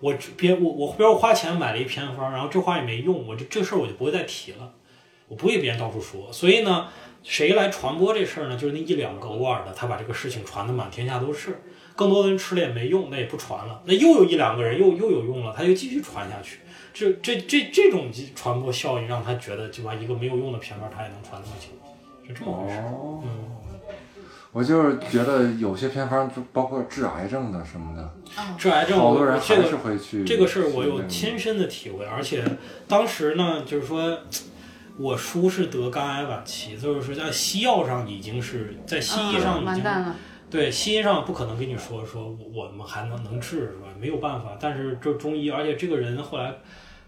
[0.00, 4.72] 我别我我比如我花钱买了一偏方，然后这话也没用，我就这事儿我就不会再提了，
[5.28, 6.32] 我不会给别人到处说。
[6.32, 6.88] 所以呢，
[7.22, 8.56] 谁来传播这事儿呢？
[8.56, 11.62] 就是那一两个偶尔的，他把这个事情传的满天下都是。
[11.94, 13.80] 更多的人吃了也没用，那也不传了。
[13.86, 16.58] 那又有一两个人又又有用了，他就继续传下去。
[16.92, 21.68] 这这这这种传播效应，让他觉得就把一个没有用的偏方，他也能传那么久，
[22.28, 22.76] 是这么回事。
[22.80, 23.30] 哦，嗯，
[24.56, 28.10] 我就是觉得有些偏方，就包括治癌症的什么的，
[28.56, 32.42] 治癌症，好多人还我这个是会去这个事儿我有亲身的体会，而且
[32.88, 34.18] 当时呢，就是说，
[34.98, 40.16] 我叔是得肝癌晚期，就是在西药上已经是在西医上嗯已经、完蛋了，
[40.50, 43.88] 对西医上不可能跟你说说我我们还能能治是吧？
[44.00, 44.56] 没有办法。
[44.58, 46.54] 但是这中医，而且这个人后来，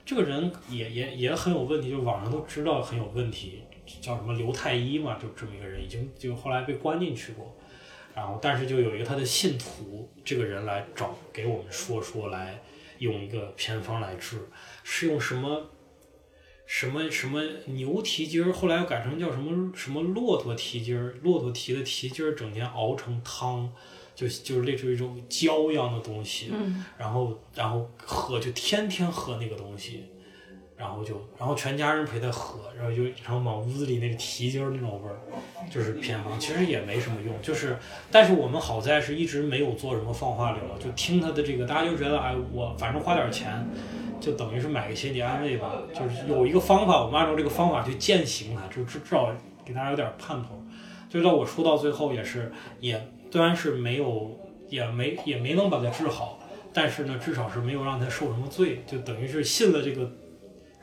[0.04, 3.62] 这个人也也也很有问题，就是网上都知道很有问题，
[4.00, 7.54] 叫什么刘太医嘛，就这么一个人，已经就后来被关进去过。
[8.14, 12.60] 然后，但是就有一个他的信徒，这个人来找给我们说说来
[12.98, 14.48] 用一个偏方来治，
[14.82, 15.70] 是用什么
[16.66, 23.72] 什么什么牛蹄筋儿，后来又改成叫什么什么骆驼蹄筋儿，骆驼蹄的蹄筋儿整天熬成汤，
[24.16, 30.06] 就就是类似于一种胶一样的东西，嗯，然后然后喝就天天喝那个东西，
[30.78, 35.18] 然后就然后全家人陪他喝，然后就然后满屋子里那个蹄筋儿那种味儿，
[35.68, 37.76] 就是偏方，其实也没什么用，就是
[38.12, 43.66] 但是我们好在是一直没有做什么放化疗，就听他的这个，大家就觉得哎，我反正花点钱，
[44.20, 50.62] 就等于是买个心理安慰吧，就是有一个方法，我们按照这个方法去践行它，就至至少给大家有点盼头。
[51.10, 54.38] 就到我说到最后也是，也虽然是没有，
[54.68, 56.38] 也没也没能把它治好，
[56.72, 60.12] 但是呢，至少是没有让他受什么罪，就等于是信了这个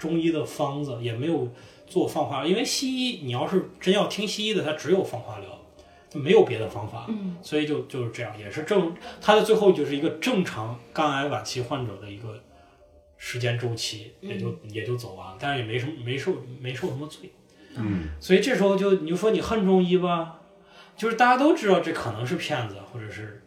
[0.06, 1.48] 中医的方子，也没有
[1.88, 2.48] 做放化疗。
[2.48, 5.50] 因为西医，你要是真要听西医的，它只有放化疗，
[6.10, 7.06] 就没有别的方法。
[7.08, 12.40] 嗯，所以就就是这样，也是正，他的最后就是一个正常肝癌晚期患者的一个
[13.18, 17.32] 时间周期，也就、也就走完了，但是也没什么没受没受什么罪。
[17.78, 20.42] 嗯，所以这时候就你就说你恨中医吧，
[20.96, 23.44] 就是大家都知道这可能是骗子，或者是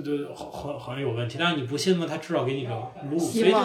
[0.00, 2.70] 就很很很有问题，但是你不信嘛，他至少给你个
[3.10, 3.58] 路，所以就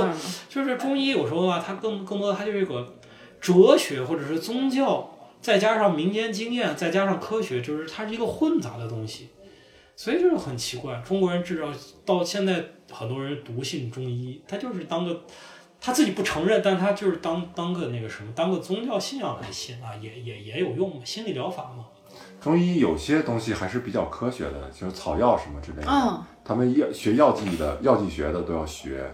[0.50, 2.96] 就是中医有时候啊，它更更多的它就是一个
[3.40, 5.10] 哲学或者是宗教，
[5.42, 9.30] 再加上民间经验，再加上科学，就是它是一个混杂的东西，
[9.96, 11.68] 所以就是很奇怪，中国人至少
[12.06, 15.24] 到现在很多人笃信中医，他就是当个。
[15.80, 21.86] 他自己不承认，但他就是当当个那个什么，当个宗教信仰来信啊，也也也有用嘛，心理疗法嘛。
[22.40, 25.92] 中医有些东西还是比较科学的，就是草药什么之类的。
[25.92, 29.14] 嗯，他们药学药剂的药剂学的都要学，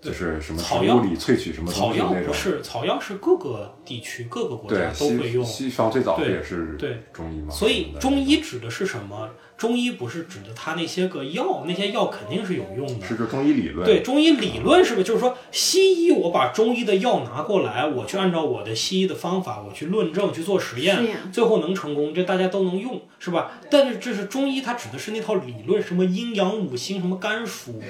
[0.00, 2.06] 就是什么草药里萃取什么草药。
[2.26, 5.44] 不是，草药是各个地区各个国，家都会用。
[5.44, 7.50] 西西方最早也是对中医嘛。
[7.50, 9.28] 所以中医指的是什么？
[9.58, 13.06] 中医不是指的它那些个药，那些药肯定是有用的。
[13.06, 13.84] 是就中医理论。
[13.84, 23.50] 对中医理论是不是就是说，西医我把中医的药拿过来，我去按照我的西医的方法，我去论证去做实实验，最后能成功，这大家都能用，是吧？
[23.68, 27.82] 但是这是中医，它指的是那套理论，什么阴阳五行，什么肝属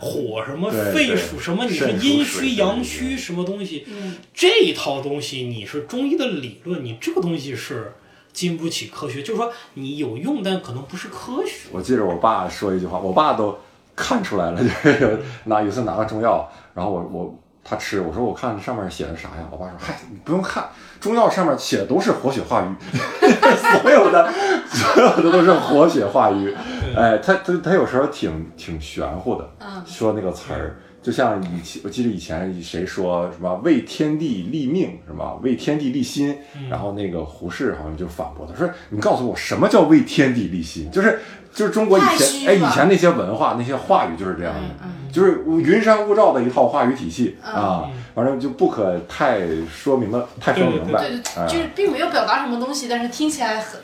[0.00, 7.92] 火，什么肺属什么，你是阴虚阳虚什么东西，嗯这一套东西你是中医的理论，你这个东西是
[8.32, 11.68] 经不起科学，就是说你有用，但可能不是科学。
[11.70, 13.56] 我记着我爸说一句话，我爸都
[13.94, 19.48] 看出来了，就是有 拿有一次拿个中药，然后我我他吃，我说我看上面写的啥呀？
[19.50, 20.68] 我爸说嗨，你不用看，
[21.00, 22.74] 中药上面写的都是活血化瘀，
[23.80, 24.32] 所有的
[24.68, 26.54] 所有的都是活血化瘀。
[26.96, 30.76] 哎，他他他有时候挺挺玄乎的，嗯说那个词儿。
[31.04, 35.34] 就像以前，我记得以前谁说什么为天地立命是吧？
[35.42, 36.34] 为天地立心，
[36.70, 40.90] 然后那个胡适好像就反驳他说：“你告诉我什么叫为天地立心？
[40.90, 41.20] 就是
[41.52, 47.52] 就是中国以前哎以前那些文化那些话语就是这样的，嗯就是云山雾罩的一套话语体系、嗯。
[47.52, 51.46] 啊，反正就不可太说明了太说明白，对对，哎。
[51.46, 53.78] 就是并没有表达什么东西，但是听起来很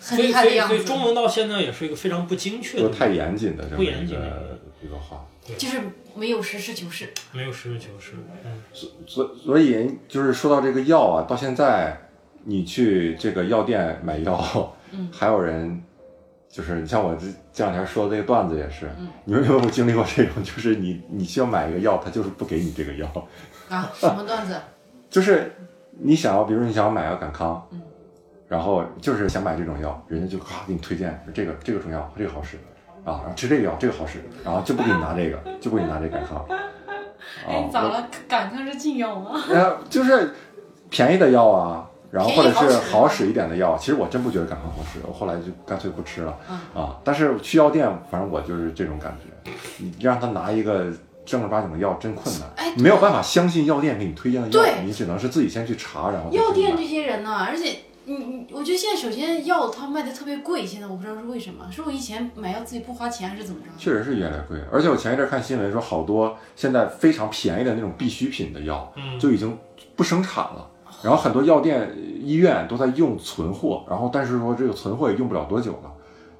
[0.00, 5.24] 很，厉害的样子，所以中文到现在也是一个非常不精确的，就太严谨的这么不严一个谨的一个话。
[5.56, 5.80] 就是
[6.14, 7.08] 没有实事求是。
[7.32, 8.12] 没有实事求是。
[8.44, 8.62] 嗯，
[9.06, 11.96] 所所以就是说到这个药啊，到现在
[12.44, 15.82] 你去这个药店买药，嗯 还有人
[16.48, 20.42] 就是你像我这这两天说的这个段子也是，嗯你们有没有经历过这种？
[20.42, 23.28] 就是你你需要买一个药，他就是不给你这个药，
[23.68, 24.60] 啊，什么段子？
[25.10, 25.52] 就是
[25.98, 27.80] 你想要，比如说你想要买个感康，嗯
[28.48, 32.58] 然后就是想买这种药，人家就咔给你推荐这个这个中药，这个好使
[33.04, 36.44] 啊，然后吃这个药这个好使，然后就不给你拿这个，就不给你拿这感康。
[37.46, 38.08] 哎，啊，咋了？
[38.28, 39.42] 感康是禁药吗？
[39.50, 40.34] 然 后就是
[40.90, 46.96] 便宜的药啊，然后或者是好使一点的药，其实我真不觉得感康好使，我后来就干脆不吃了、嗯啊。
[47.02, 50.86] 但是去药店，反正我就是这种感觉，你让他拿一个
[51.24, 63.68] 正儿八经的药真困难，哎没有办法相信药店给你推荐的药，你只能是自己先去查，然后药店这些人呢，而且你你，我觉得现在首先药它卖的特别贵，现在我不知道是为什么，是我以前买药自己不花钱还是怎么着？
[63.78, 69.56] 确实是越来越贵，而且我前一阵看新闻说，好多现在非常便宜的那种必需品的药，嗯就已经
[69.94, 70.68] 不生产了。
[71.02, 75.90] 然后很多药店、医院都在用存货，然后但是说这个存货也用不了多久了，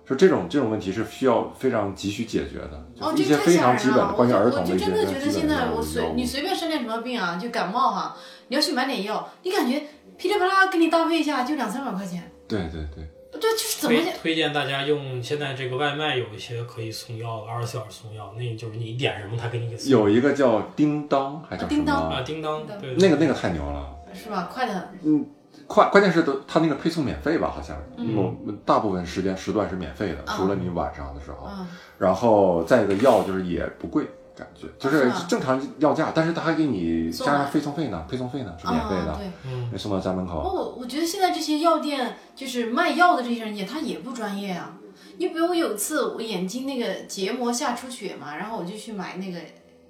[0.04, 8.16] 说这种这种问题是需要非常急需解决的，哦，就是一些非常基本的关于儿童我就的一些真的觉得现在我随你随便生点什么病啊，就感冒哈，
[8.48, 9.82] 你要去买点药，你感觉
[10.22, 19.90] 噼里啪啦给你搭配一下就两三百块钱，对对对，这，就是怎么推推荐大家用现在这个外卖有一些可以送药的，二十四小时送药，那就是你点什么他给你给送。
[19.90, 22.14] 有一个叫叮当还叫什叮当么？
[22.14, 23.84] 啊，叮当，对，那个那个太牛了。
[24.14, 24.48] 是吧？
[24.48, 24.82] 快的很。
[25.02, 25.26] 嗯，
[25.66, 27.50] 快关键是都他那个配送免费吧？
[27.52, 28.32] 好像嗯某
[28.64, 31.48] 大部分时间时段是免费的，除了你晚上的时候。
[31.50, 31.66] 嗯，
[31.98, 39.30] 然后再一个药就是也不贵，感觉就是正常药价，但是他还给你送加上配送费呢，配送费呢是免费的啊，，对。
[39.44, 40.40] 嗯，送到家门口。
[40.40, 44.78] 我，我觉得现在这些药店就是卖药的这些人也他也不专业啊。
[45.18, 49.38] 你比如我有一次我眼睛那个结膜下出血嘛，然后我就去买那个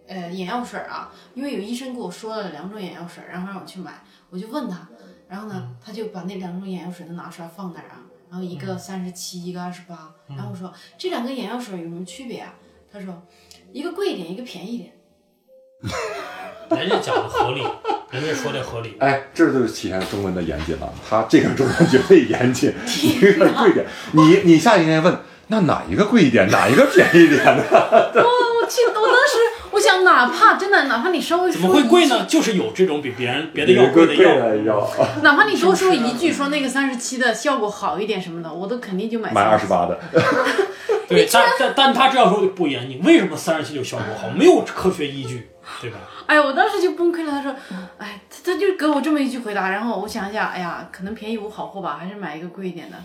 [0.09, 4.89] 呃眼药水啊，因为有医生给我说了两种眼药水，然后让我去买，我就问他，
[5.29, 12.55] 然后呢他就把那两种眼药水都拿出来放那儿啊，然后一个三十七，一个二十八，然后我说这两个眼药水有什么区别啊？
[12.93, 13.23] 他说
[13.73, 14.93] 一个贵一点，一个便宜一点。
[16.77, 17.63] 人家讲的合理，
[18.11, 18.97] 人家说的合理。
[18.99, 20.93] 哎，这就是体现中文的严谨了。
[21.09, 25.15] 他这个中文绝对严谨，一个贵一点，你你下一年问，
[25.49, 27.63] 那哪一个贵一点，哪一个便宜一点呢？
[27.73, 29.22] 我去，我当时我
[29.95, 32.25] 想，哪怕真的，哪怕你稍微怎么会贵呢？
[32.27, 34.15] 就是有这种比别人别的药贵的
[34.65, 34.89] 药。
[35.23, 39.33] 哪怕你多说一句，说那个三十七的效果好一点什么的，我都肯定就买。
[39.33, 39.67] 买二十。
[39.73, 39.99] 八的，
[41.09, 44.29] 对，但但但他这样说就不严你，为什么三十七就效果好？
[44.29, 45.49] 没有科学依据，
[45.81, 45.97] 对吧？
[46.27, 47.31] 哎呀，我当时就崩溃了。
[47.33, 47.55] 他说，
[47.97, 52.97] 哎，他他就给我这么一句回答，然后我想一下，哎呀，可能便宜无好货吧，还是买一个贵一点的。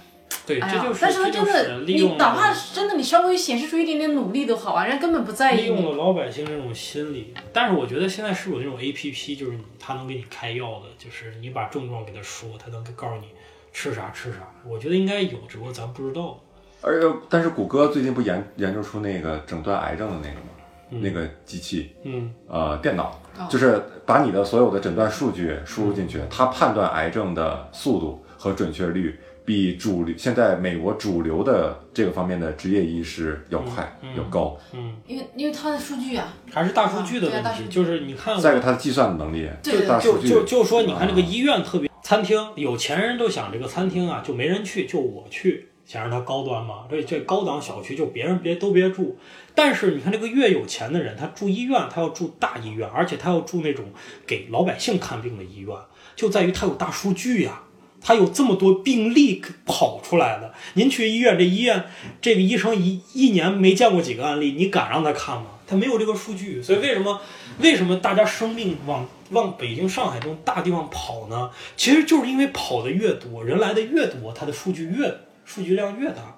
[0.47, 5.61] 对，哎，这就是但是他这就真的，你是利用哪怕是真的你稍微显示出一点点努力都好啊，人家根本不在意你。
[5.63, 7.33] 利用了老百姓这种心理。
[7.51, 13.27] 但是我觉得现在是有那种 A P P，就是他能给你开药的，就是你把症状给他说，他能告诉你
[13.73, 14.37] 吃啥吃啥。
[14.65, 16.39] 我觉得应该有，只不过咱不知道。
[16.81, 20.47] 而但是谷歌最近不研研究出那个诊断癌症的那个吗？
[20.89, 34.57] 那个机器，嗯，呃，电脑哦就是把你的所有的诊断数据输入进去，它判断癌症的速度和准确率比主流现在美国主流的这个方面的职业医师要快、嗯要高。
[34.73, 46.83] 嗯因为因为他的数据啊，还是大数据的问题，就是你看我再一个，它的计算能力，对对大数据就就就说你看这个啊医院特别，餐厅有钱人都想这个餐厅啊就没人去，就我去，想让它高端嘛。
[46.91, 49.17] 这这高档小区就别人别都别住。
[49.55, 53.85] 但是你看这个越有钱的人，他住医院，他要住大医院，而且他要住那种
[54.25, 55.73] 给老百姓看病的医院，
[56.17, 57.61] 就在于他有大数据呀、
[58.01, 60.53] 他有这么多病例跑出来的。
[60.73, 61.83] 您去医院，这医院
[62.21, 65.45] 这个医生一一年没见过几个案例，你敢让他看吗？
[65.69, 67.19] 他没有这个数据，所以为什么
[67.59, 71.49] 为什么大家生病往往北京、上海这种大地方跑呢？
[71.75, 76.35] 其实就是因为跑的越多，人来的越多，它的数据越数据量越大。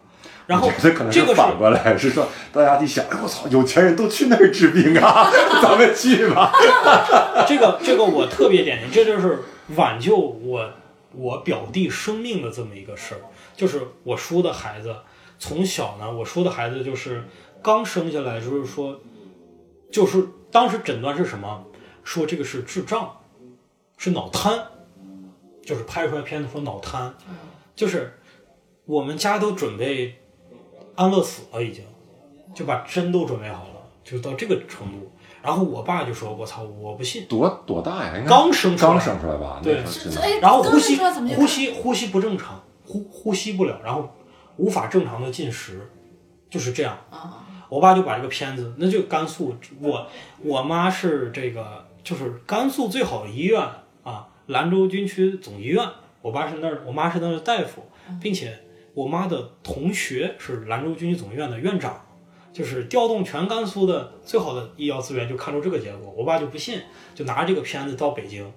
[0.48, 5.30] 然后这个是反过来，是说大家一想，哎我操，有钱人都去那儿治病啊，
[5.62, 6.52] 咱们去吧。
[7.48, 9.44] 这个这个我特别典型，这就是
[9.76, 10.68] 挽救我
[11.14, 13.22] 我表弟生命的这么一个事儿。
[13.56, 14.96] 就是我叔的孩子，
[15.38, 17.24] 从小呢，我叔的孩子就是
[17.62, 19.00] 刚生下来，就是说，
[19.92, 21.66] 就是当时诊断是什么？
[22.04, 23.20] 说这个是智障，
[23.98, 24.66] 是脑瘫，
[25.64, 27.14] 就是拍出来片子说脑瘫，
[27.76, 28.18] 就是
[28.86, 30.16] 我们家都准备
[30.96, 31.84] 安乐死了，已经
[32.56, 35.12] 就把针都准备好了，就到这个程度。
[35.42, 38.18] 然后我爸就说：“我操，我不信。”多多大呀？
[38.18, 39.60] 应该刚生出来刚生出来吧？
[39.64, 39.82] 对
[40.42, 40.98] 然后呼吸
[41.36, 44.10] 呼吸呼吸不正常，呼呼吸不了，然后
[44.58, 45.90] 无法正常的进食，
[46.50, 46.98] 就是这样。
[47.10, 47.46] 啊？
[47.70, 50.08] 我爸就把这个片子，那就甘肃，我
[50.44, 53.62] 我妈是这个，就是甘肃最好的医院
[54.04, 55.88] 啊，兰州军区总医院。
[56.22, 57.84] 我爸是那儿，我妈是那儿的大夫，
[58.20, 58.60] 并且
[58.96, 62.02] 我妈的同学是兰州军区总医院的院长，
[62.52, 66.14] 就是调动全甘肃的最好的医疗资源，就看出这个结果。
[66.18, 66.82] 我爸就不信，
[67.14, 68.52] 就拿着这个片子到北京，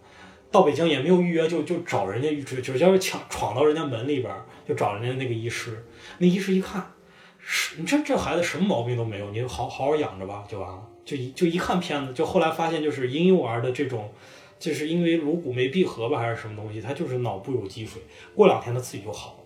[0.51, 4.35] 到北京也没有预约，就就找人家预就就叫抢闯到人家门里边，
[4.67, 5.85] 就找人家那个医师。
[6.19, 6.93] 那医师一看，
[7.39, 10.83] 是你这这孩子什么毛病都没有，你就好好好养着吧，就完了。
[11.05, 14.13] 就一就一看片子，就后来发现就是婴幼儿的这种，
[14.59, 18.01] 就是因为颅骨没闭合吧，还是什么东西，他就是脑部有积水，
[18.35, 19.42] 过两天他自己就好了。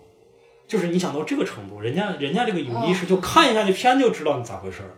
[0.67, 4.91] 就是你想到这个程度，人家人家这个有医师就看一下这片子就知道你咋回事儿，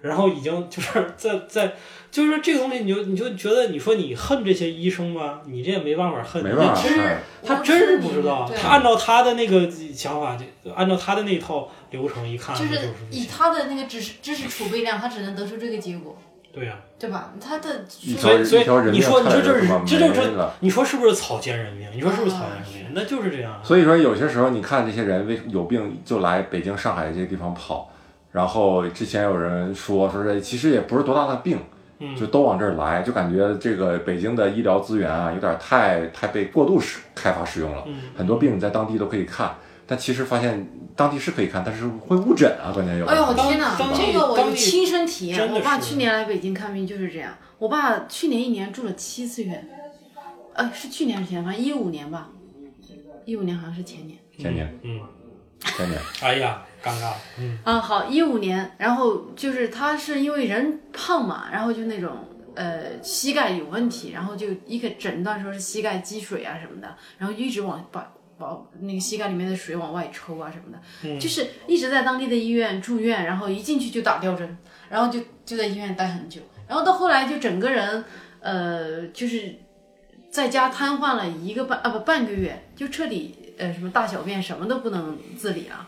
[0.00, 1.74] 然后已经就是 在在
[2.10, 16.16] 就是这个东西，你就你就觉得你说你恨这些医生吗，你这也没办法恨，没办法你真是他真是不知道，他按照他的那个想法，就按照他的那一套流程一看，就是以他的那个知识知识储备量，他只能得出这个结果。
[16.52, 17.32] 对呀、对吧？
[17.40, 21.88] 他的所以所以你说你说这是这就是你说是不是草菅人命？
[21.94, 22.92] 你说是不是草菅人命？
[22.94, 23.60] 那就是这样啊。
[23.62, 27.90] 所以说，有些时候你看这些人为有病就来北京、上海这些地方跑，
[28.32, 31.58] 然后之前有人说说这其实也不是多大的病，
[32.00, 39.54] 嗯就都往这儿来，就感觉这个北京的医疗资源啊有点太太被过度使开发使用了，嗯很多病你在当地都可以看，
[39.88, 43.34] 但其实发现当地是可以看，但是会误诊啊，关键要哎呦时候。
[43.34, 45.38] 当天哪，这个我亲身体验。
[45.38, 47.34] 真的我爸去年来北京看病就是这样。
[47.58, 49.66] 我爸去年一年住了七次院，
[50.52, 51.44] 呃，是去年还是前年？
[51.44, 52.28] 反正一五年吧，
[53.24, 54.18] 一五年好像是前年。
[54.38, 55.00] 前年，嗯，
[55.60, 57.12] 前年， 哎呀，尴尬。
[57.40, 62.10] 嗯啊，好，一五年，然后就是他是因为人胖嘛，然后就那种
[62.54, 74.56] 呃膝盖有问题，然后就一个诊断说是膝盖积水啊什么的，然后一直往把把那个膝盖里面的水往外抽啊什么的，就是一直在当地的医院住院，然后一进去就打吊针，
[74.88, 78.04] 然后就就在医院待很久，然后到后来就整个人
[78.40, 79.56] 呃就是
[80.30, 85.87] 在家瘫痪了一个半啊不半个月，就彻底呃什么大小便什么都不能自理了。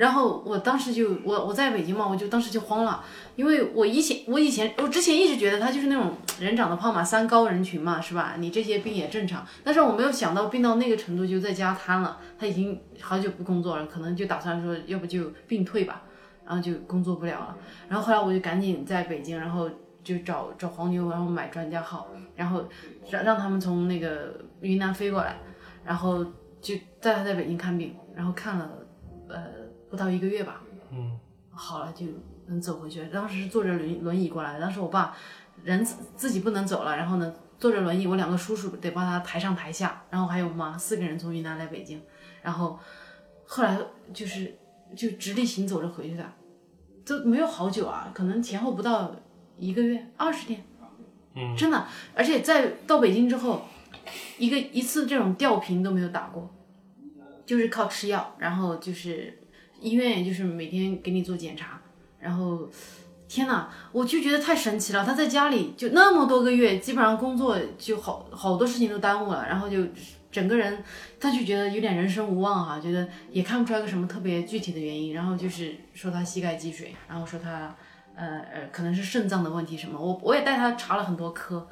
[0.00, 3.04] 然后我当时就我我在北京嘛，我就当时就慌了，
[3.36, 8.36] 因为我以前我以前我之前一直觉得他就是那种人长得胖嘛，三高人群嘛，是吧？
[8.38, 16.00] 你这些病也正常，但是我没有想到病到那个程度就在家瘫了，他已经好久不工作了，可能就打算说要不就病退吧，
[16.46, 17.54] 然后就工作不了了。
[17.86, 19.68] 然后后来我就赶紧在北京，然后
[20.02, 22.64] 就找找黄牛，然后买专家号，然后
[23.10, 25.36] 让让他们从那个云南飞过来，
[25.84, 26.24] 然后
[26.62, 28.70] 就带他在北京看病，然后看了
[29.28, 29.59] 呃
[29.90, 31.18] 不到一个月吧，嗯，
[31.50, 32.06] 好了就
[32.46, 33.04] 能走回去。
[33.06, 35.16] 当时是坐着轮轮椅过来的，当时我爸
[35.64, 42.00] 人自自己不能走了，然后呢坐着轮椅，我两个叔叔得帮他抬上抬下，然后还有我妈，四个人从云南来北京，
[42.42, 42.78] 然后
[43.44, 43.78] 后来
[44.14, 44.56] 就是
[44.96, 46.32] 就直立行走着回去的，
[47.04, 49.14] 都没有好久啊，可能前后不到
[49.58, 50.64] 一个月，二十天，
[51.34, 53.62] 嗯，真的，而且在到北京之后，
[54.38, 56.48] 一个一次这种吊瓶都没有打过，
[57.44, 59.38] 就是靠吃药，然后就是
[59.80, 61.80] 医院也就是每天给你做检查，
[62.18, 62.68] 然后
[63.28, 65.04] 天呐，我就觉得太神奇了。
[65.04, 69.78] 他在家里就那么多个月，基本上工作就好好多事情都耽误了，然后就
[70.30, 70.82] 整个人
[71.18, 77.74] 他就觉得有点人生无望哈、觉得也看不出来个什么特别具体的原因，然后就是说他膝盖积水，然后说他
[78.14, 81.68] 呃呃可能是肾脏的问题什么，我我也带他查了很多科。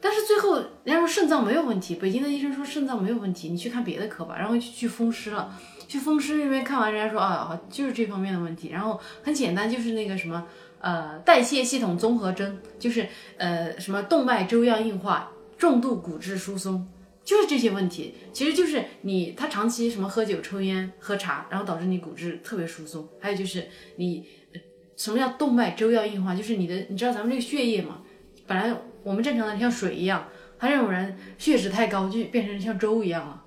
[0.00, 5.58] 但是最后人家说肾脏没有问题，北京的医生说肾脏没有问题，你去看别的科吧，然后去去风湿了，
[5.94, 10.44] 去风湿那边看完，人家说啊，好就是这方面的问题，然后很简单，就是那个什么
[10.80, 16.84] 呃代谢系统综合征，就是呃什么动脉粥样硬化、重度骨质疏松，
[17.22, 24.60] 就是这些问题，其实就是你他长期什么喝酒、抽烟、喝茶，然后导致你骨质特别疏松，还有就是你呃
[24.96, 28.00] 什么叫动脉粥样硬化，就是你的你知道咱们这个血液嘛，
[28.48, 30.26] 本来我们正常的像水一样，
[30.58, 33.44] 他这种人血脂太高，就变成像粥一样了，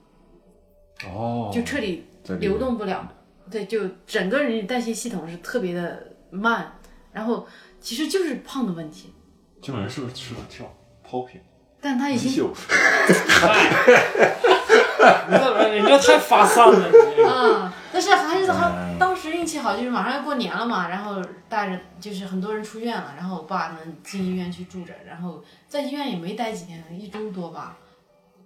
[1.09, 2.05] 哦，就彻底
[2.35, 3.07] 流动不了，
[3.49, 6.79] 对，就整个人代谢系统是特别的慢，
[7.13, 7.47] 然后
[7.79, 9.13] 其实就是胖的问题，
[9.61, 10.71] 这种人是不是适合跳
[11.07, 11.39] popping
[11.79, 12.51] 但他已经秀？
[15.29, 27.77] 你这你这太发散了，你 啊，但是还是他嗯当时运气好，就是马上要过年了嘛，然后带着就是很多人出院了，然后我爸能进医院去住着，然后在医院也没待几天，一周多吧。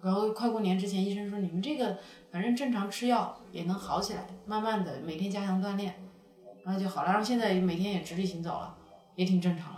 [0.02, 1.98] 然后快过年之前，医生说你们这个
[2.32, 5.96] 反正正常吃药也能好起来，慢慢的每天加强锻炼，
[6.64, 7.10] 然后就好了。
[7.10, 8.76] 然后现在每天也直立行走了，
[9.16, 9.78] 也挺正常了。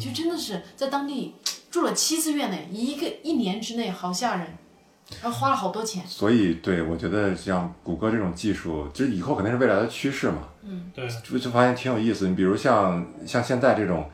[0.00, 1.36] 就真的是在当地
[1.70, 4.48] 住了七次院呢，一个一年之内好吓人，
[5.22, 6.04] 然后花了好多钱。
[6.04, 10.48] 所以，对我觉得像谷歌这种技术，就是以后肯定是未来的趋势嘛。
[10.64, 12.26] 嗯对，就就发现挺有意思。
[12.26, 14.10] 你比如像像现在这种，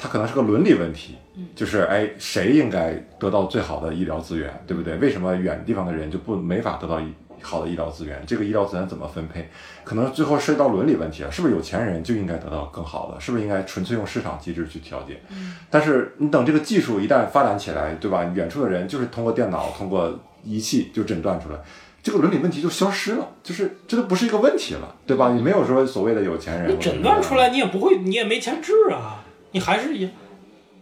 [0.00, 1.16] 它可能是个伦理问题，
[1.56, 4.94] 就是哎，谁应该得到最好的医疗资源，对不对？
[4.98, 8.22] 为什么远地方的人就不没法得到一好的医疗资源？
[8.24, 9.48] 这个医疗资源怎么分配？
[9.82, 13.20] 可能最后涉及到伦理问题了，是不是有钱人就应该得到更好的？
[13.20, 15.20] 是不是应该纯粹用市场机制去调节？
[15.68, 18.22] 但是你等这个技术一旦发展起来，对吧？
[18.34, 21.58] 远处的人就是通过电脑、通过仪器就诊断出来。
[22.00, 25.32] 这个伦理问题就消失了，就是这都不是一个问题了，对吧？
[25.32, 30.08] 你没有说所谓的有钱人，你诊断出来你也不会，你也没钱治啊，你还是一，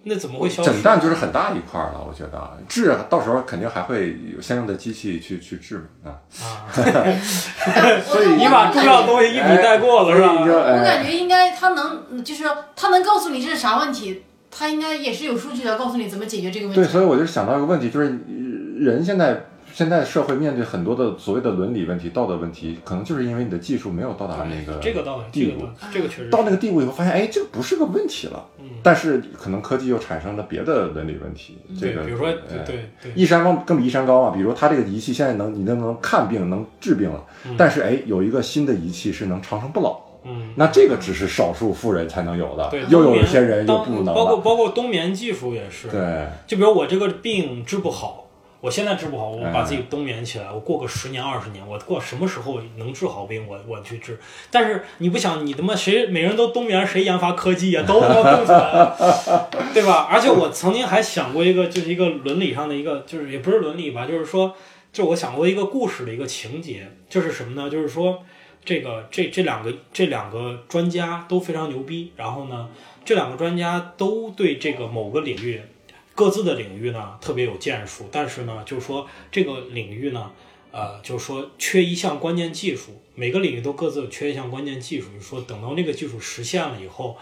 [0.04, 0.70] 那怎么会消失？
[0.70, 6.10] 诊断就是很大一块儿了，我觉得治到时候肯定还会有相应的机器去去治嘛啊。
[6.42, 6.66] 啊，
[8.06, 10.34] 所以 你把重要的东西一笔带过了是吧？
[10.38, 18.18] 我哎，感觉应该他能，就是说他能告诉你这是啥问题，他应该也是有数据的，告诉你怎么解决这个问题对，所以我就想到一个问题，就是
[18.78, 19.44] 人现在
[19.76, 25.88] 现在社会面对很多的所谓的伦理问题、道德问题，可能就是因为你的技术没有到达那个这个倒这地步个倒。
[25.92, 28.42] 这个确实到那个地步以后，发现哎，这个不是个问题了。
[28.58, 31.58] 嗯但是可能科技又产生了别的伦理问题。
[31.78, 34.32] 这个，比如说哎对对对，一山高更比一山高啊！
[34.34, 37.22] 比如它这个仪器现在能你能能看病能治病了，
[37.58, 40.00] 但是哎，有一个新的仪器是能长生不老。
[40.24, 44.14] 嗯，那这个只是少数富人才能有的对，，又有一些人又不能。
[44.14, 48.25] 包括包括冬眠技术也是，对，就比如我这个病治不好，
[48.66, 54.18] 我现在治不好，我哎把自己冬眠起来，我过个十年二十年，我过什么时候能治好病，我我去治。
[54.50, 60.08] 但是你不想，你他妈谁每人都冬眠，谁研发科技呀、 都他妈冻起来了，对吧？
[60.10, 64.52] 而且我曾经还想过一个，就是一个伦理上的一个，就是也不是伦理吧，就是说，
[64.92, 67.70] 就我想过一个故事的一个情节，就是什么呢？
[67.70, 68.24] 就是说。
[68.64, 72.68] 这个这这两个这两个专家都非常牛逼，然后呢，
[73.04, 75.62] 这两个专家都对这个某个领域
[76.16, 80.32] 各自的领域呢特别有建树，但是呢，就是说这个领域呢，
[80.72, 87.16] 呃，就是说缺一项关键技术，每个领域都各自缺一项关键技术，就是说等到那个技术实现了以后，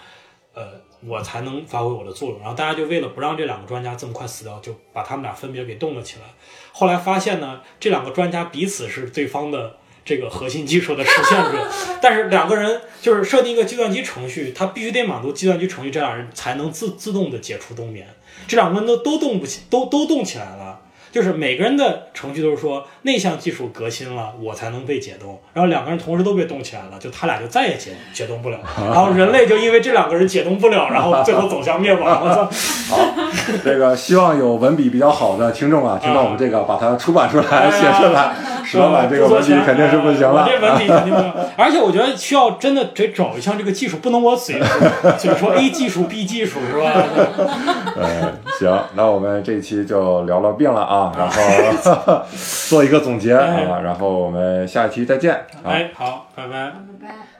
[0.55, 2.39] 呃，我才能发挥我的作用。
[2.39, 6.25] 然后大家就为了不让这两个专家这么快死掉，就把他们俩分别给冻了起来。
[6.73, 9.77] 后来发现呢，这两个专家彼此是对方的。
[10.07, 11.67] 这个核心技术的实现者，
[12.03, 18.07] 但是两个人就是设定一个计算机程序，他必须得满足计算机程序，这俩人才能自自动的解除冬眠。
[18.47, 20.81] 这两个人都都动不起，都都动起来了。
[21.13, 25.39] 就是每个人的程序都是说那项技术革新了，我才能被解冻。
[25.53, 28.59] 然后两个人同时都被冻起来了，就他俩就再也解解冻不了。
[28.77, 32.21] 然后人类就因为这两个人解冻不了，然后最后走向灭亡。
[32.25, 32.49] 我操！
[33.63, 38.35] 这个希望有文笔比较好的听众啊，听到我们这个把它出版出来、写出来。
[38.65, 40.43] 石老板这个文笔肯定是不行了。
[40.43, 41.33] 我这文笔肯定不行。
[41.57, 46.91] 而且我觉得需要真的得找一项这个技术，不能我嘴说，就是说 A 技术 B 技术是吧？
[47.97, 52.23] 呃，行，那我们这一期就聊聊病了啊，然后
[52.69, 55.35] 做一个总结啊，然后我们下一期再见。
[55.63, 55.67] 啊。
[55.67, 56.51] 哎，好，拜拜。
[56.51, 57.34] 拜拜。